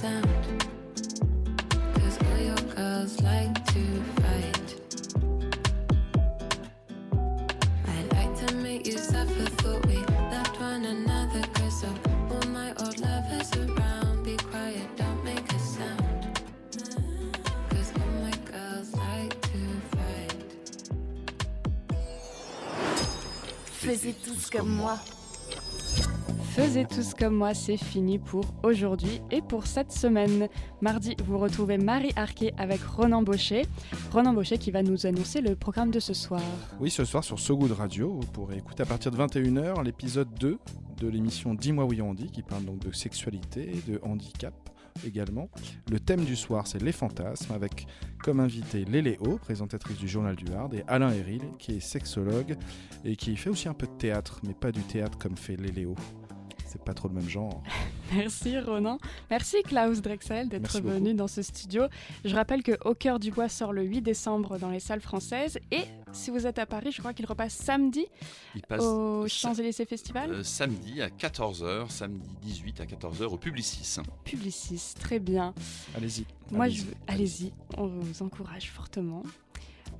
[0.00, 0.14] Cause
[2.22, 3.82] all your girls like to
[4.22, 4.76] fight.
[7.84, 11.98] I like to make you suffer Thought we loved one another Cause of
[12.30, 14.22] all my old lovers around.
[14.22, 16.40] Be quiet, don't make a sound.
[17.70, 19.58] Cause all my girls like to
[19.96, 20.44] fight.
[23.66, 24.96] Faisais tout comme moi.
[26.58, 30.48] Faisez tous comme moi, c'est fini pour aujourd'hui et pour cette semaine.
[30.80, 33.62] Mardi, vous retrouvez Marie Arquet avec Ronan Baucher.
[34.12, 36.42] Ronan Baucher qui va nous annoncer le programme de ce soir.
[36.80, 40.34] Oui, ce soir sur So Good Radio, vous pourrez écouter à partir de 21h l'épisode
[40.40, 40.58] 2
[40.96, 44.52] de l'émission Dis-moi oui on qui parle donc de sexualité et de handicap
[45.06, 45.48] également.
[45.88, 47.86] Le thème du soir, c'est les fantasmes, avec
[48.24, 52.56] comme invité Léléo, présentatrice du Journal du Hard, et Alain Héril, qui est sexologue
[53.04, 55.94] et qui fait aussi un peu de théâtre, mais pas du théâtre comme fait Léléo.
[56.68, 57.62] C'est pas trop le même genre.
[58.14, 58.98] Merci Ronan.
[59.30, 61.84] Merci Klaus Drexel d'être venu dans ce studio.
[62.24, 65.58] Je rappelle que Au cœur du bois sort le 8 décembre dans les salles françaises
[65.70, 68.06] et si vous êtes à Paris, je crois qu'il repasse samedi
[68.54, 70.30] Il passe au Champs-Élysées Festival.
[70.30, 74.00] euh, samedi à 14h, samedi 18 à 14h au Publicis.
[74.24, 75.54] Publicis, très bien.
[75.96, 76.24] Allez-y.
[76.50, 76.76] Moi, allez-y.
[76.78, 79.22] je allez-y, on vous encourage fortement.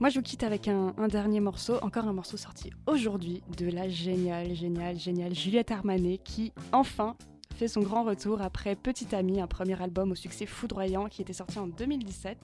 [0.01, 3.68] Moi, je vous quitte avec un, un dernier morceau, encore un morceau sorti aujourd'hui de
[3.68, 7.16] la géniale, géniale, géniale Juliette Armanet qui, enfin,
[7.57, 11.32] fait son grand retour après Petit Ami, un premier album au succès foudroyant qui était
[11.32, 12.38] sorti en 2017.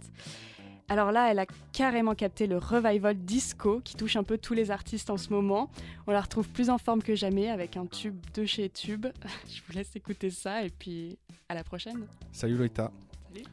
[0.89, 4.73] Alors là, elle a carrément capté le revival disco qui touche un peu tous les
[4.73, 5.71] artistes en ce moment.
[6.09, 9.07] On la retrouve plus en forme que jamais avec un tube de chez Tube.
[9.49, 11.17] Je vous laisse écouter ça et puis
[11.49, 12.05] à la prochaine.
[12.33, 12.91] Salut Loïta.
[13.33, 13.47] Salut.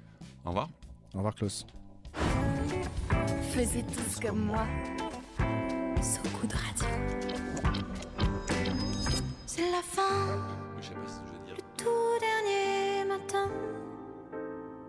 [0.44, 0.70] Au revoir.
[1.14, 1.68] Au revoir Klaus
[3.52, 4.66] faisait tous comme moi.
[6.02, 6.88] Sous coup de radio.
[9.46, 10.40] C'est la fin.
[11.50, 13.50] Le tout dernier matin.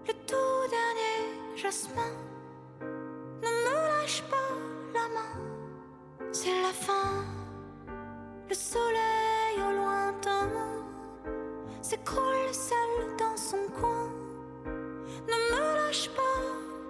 [0.06, 2.12] Le tout dernier jasmin.
[3.42, 4.52] Ne me lâche pas
[4.94, 5.34] la main.
[6.30, 7.24] C'est la fin.
[8.48, 10.48] Le soleil au lointain
[11.80, 14.08] s'écroule seul dans son coin.
[15.26, 16.42] Ne me lâche pas,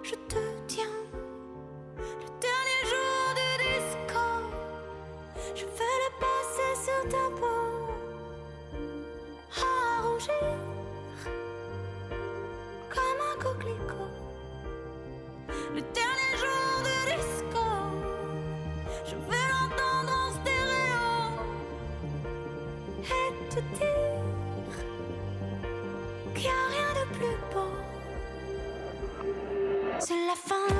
[0.03, 0.92] je te tiens.
[5.55, 5.69] Je veux
[6.03, 7.61] le passer sur ta peau
[9.55, 10.49] à rougir
[12.89, 14.13] comme un coquelicot.
[15.75, 17.65] Le dernier jour de disco,
[19.05, 21.05] je veux l'entendre en stéréo
[23.03, 24.75] et te dire
[26.33, 27.73] qu'il n'y a rien de plus beau.
[29.99, 30.72] C'est la fin.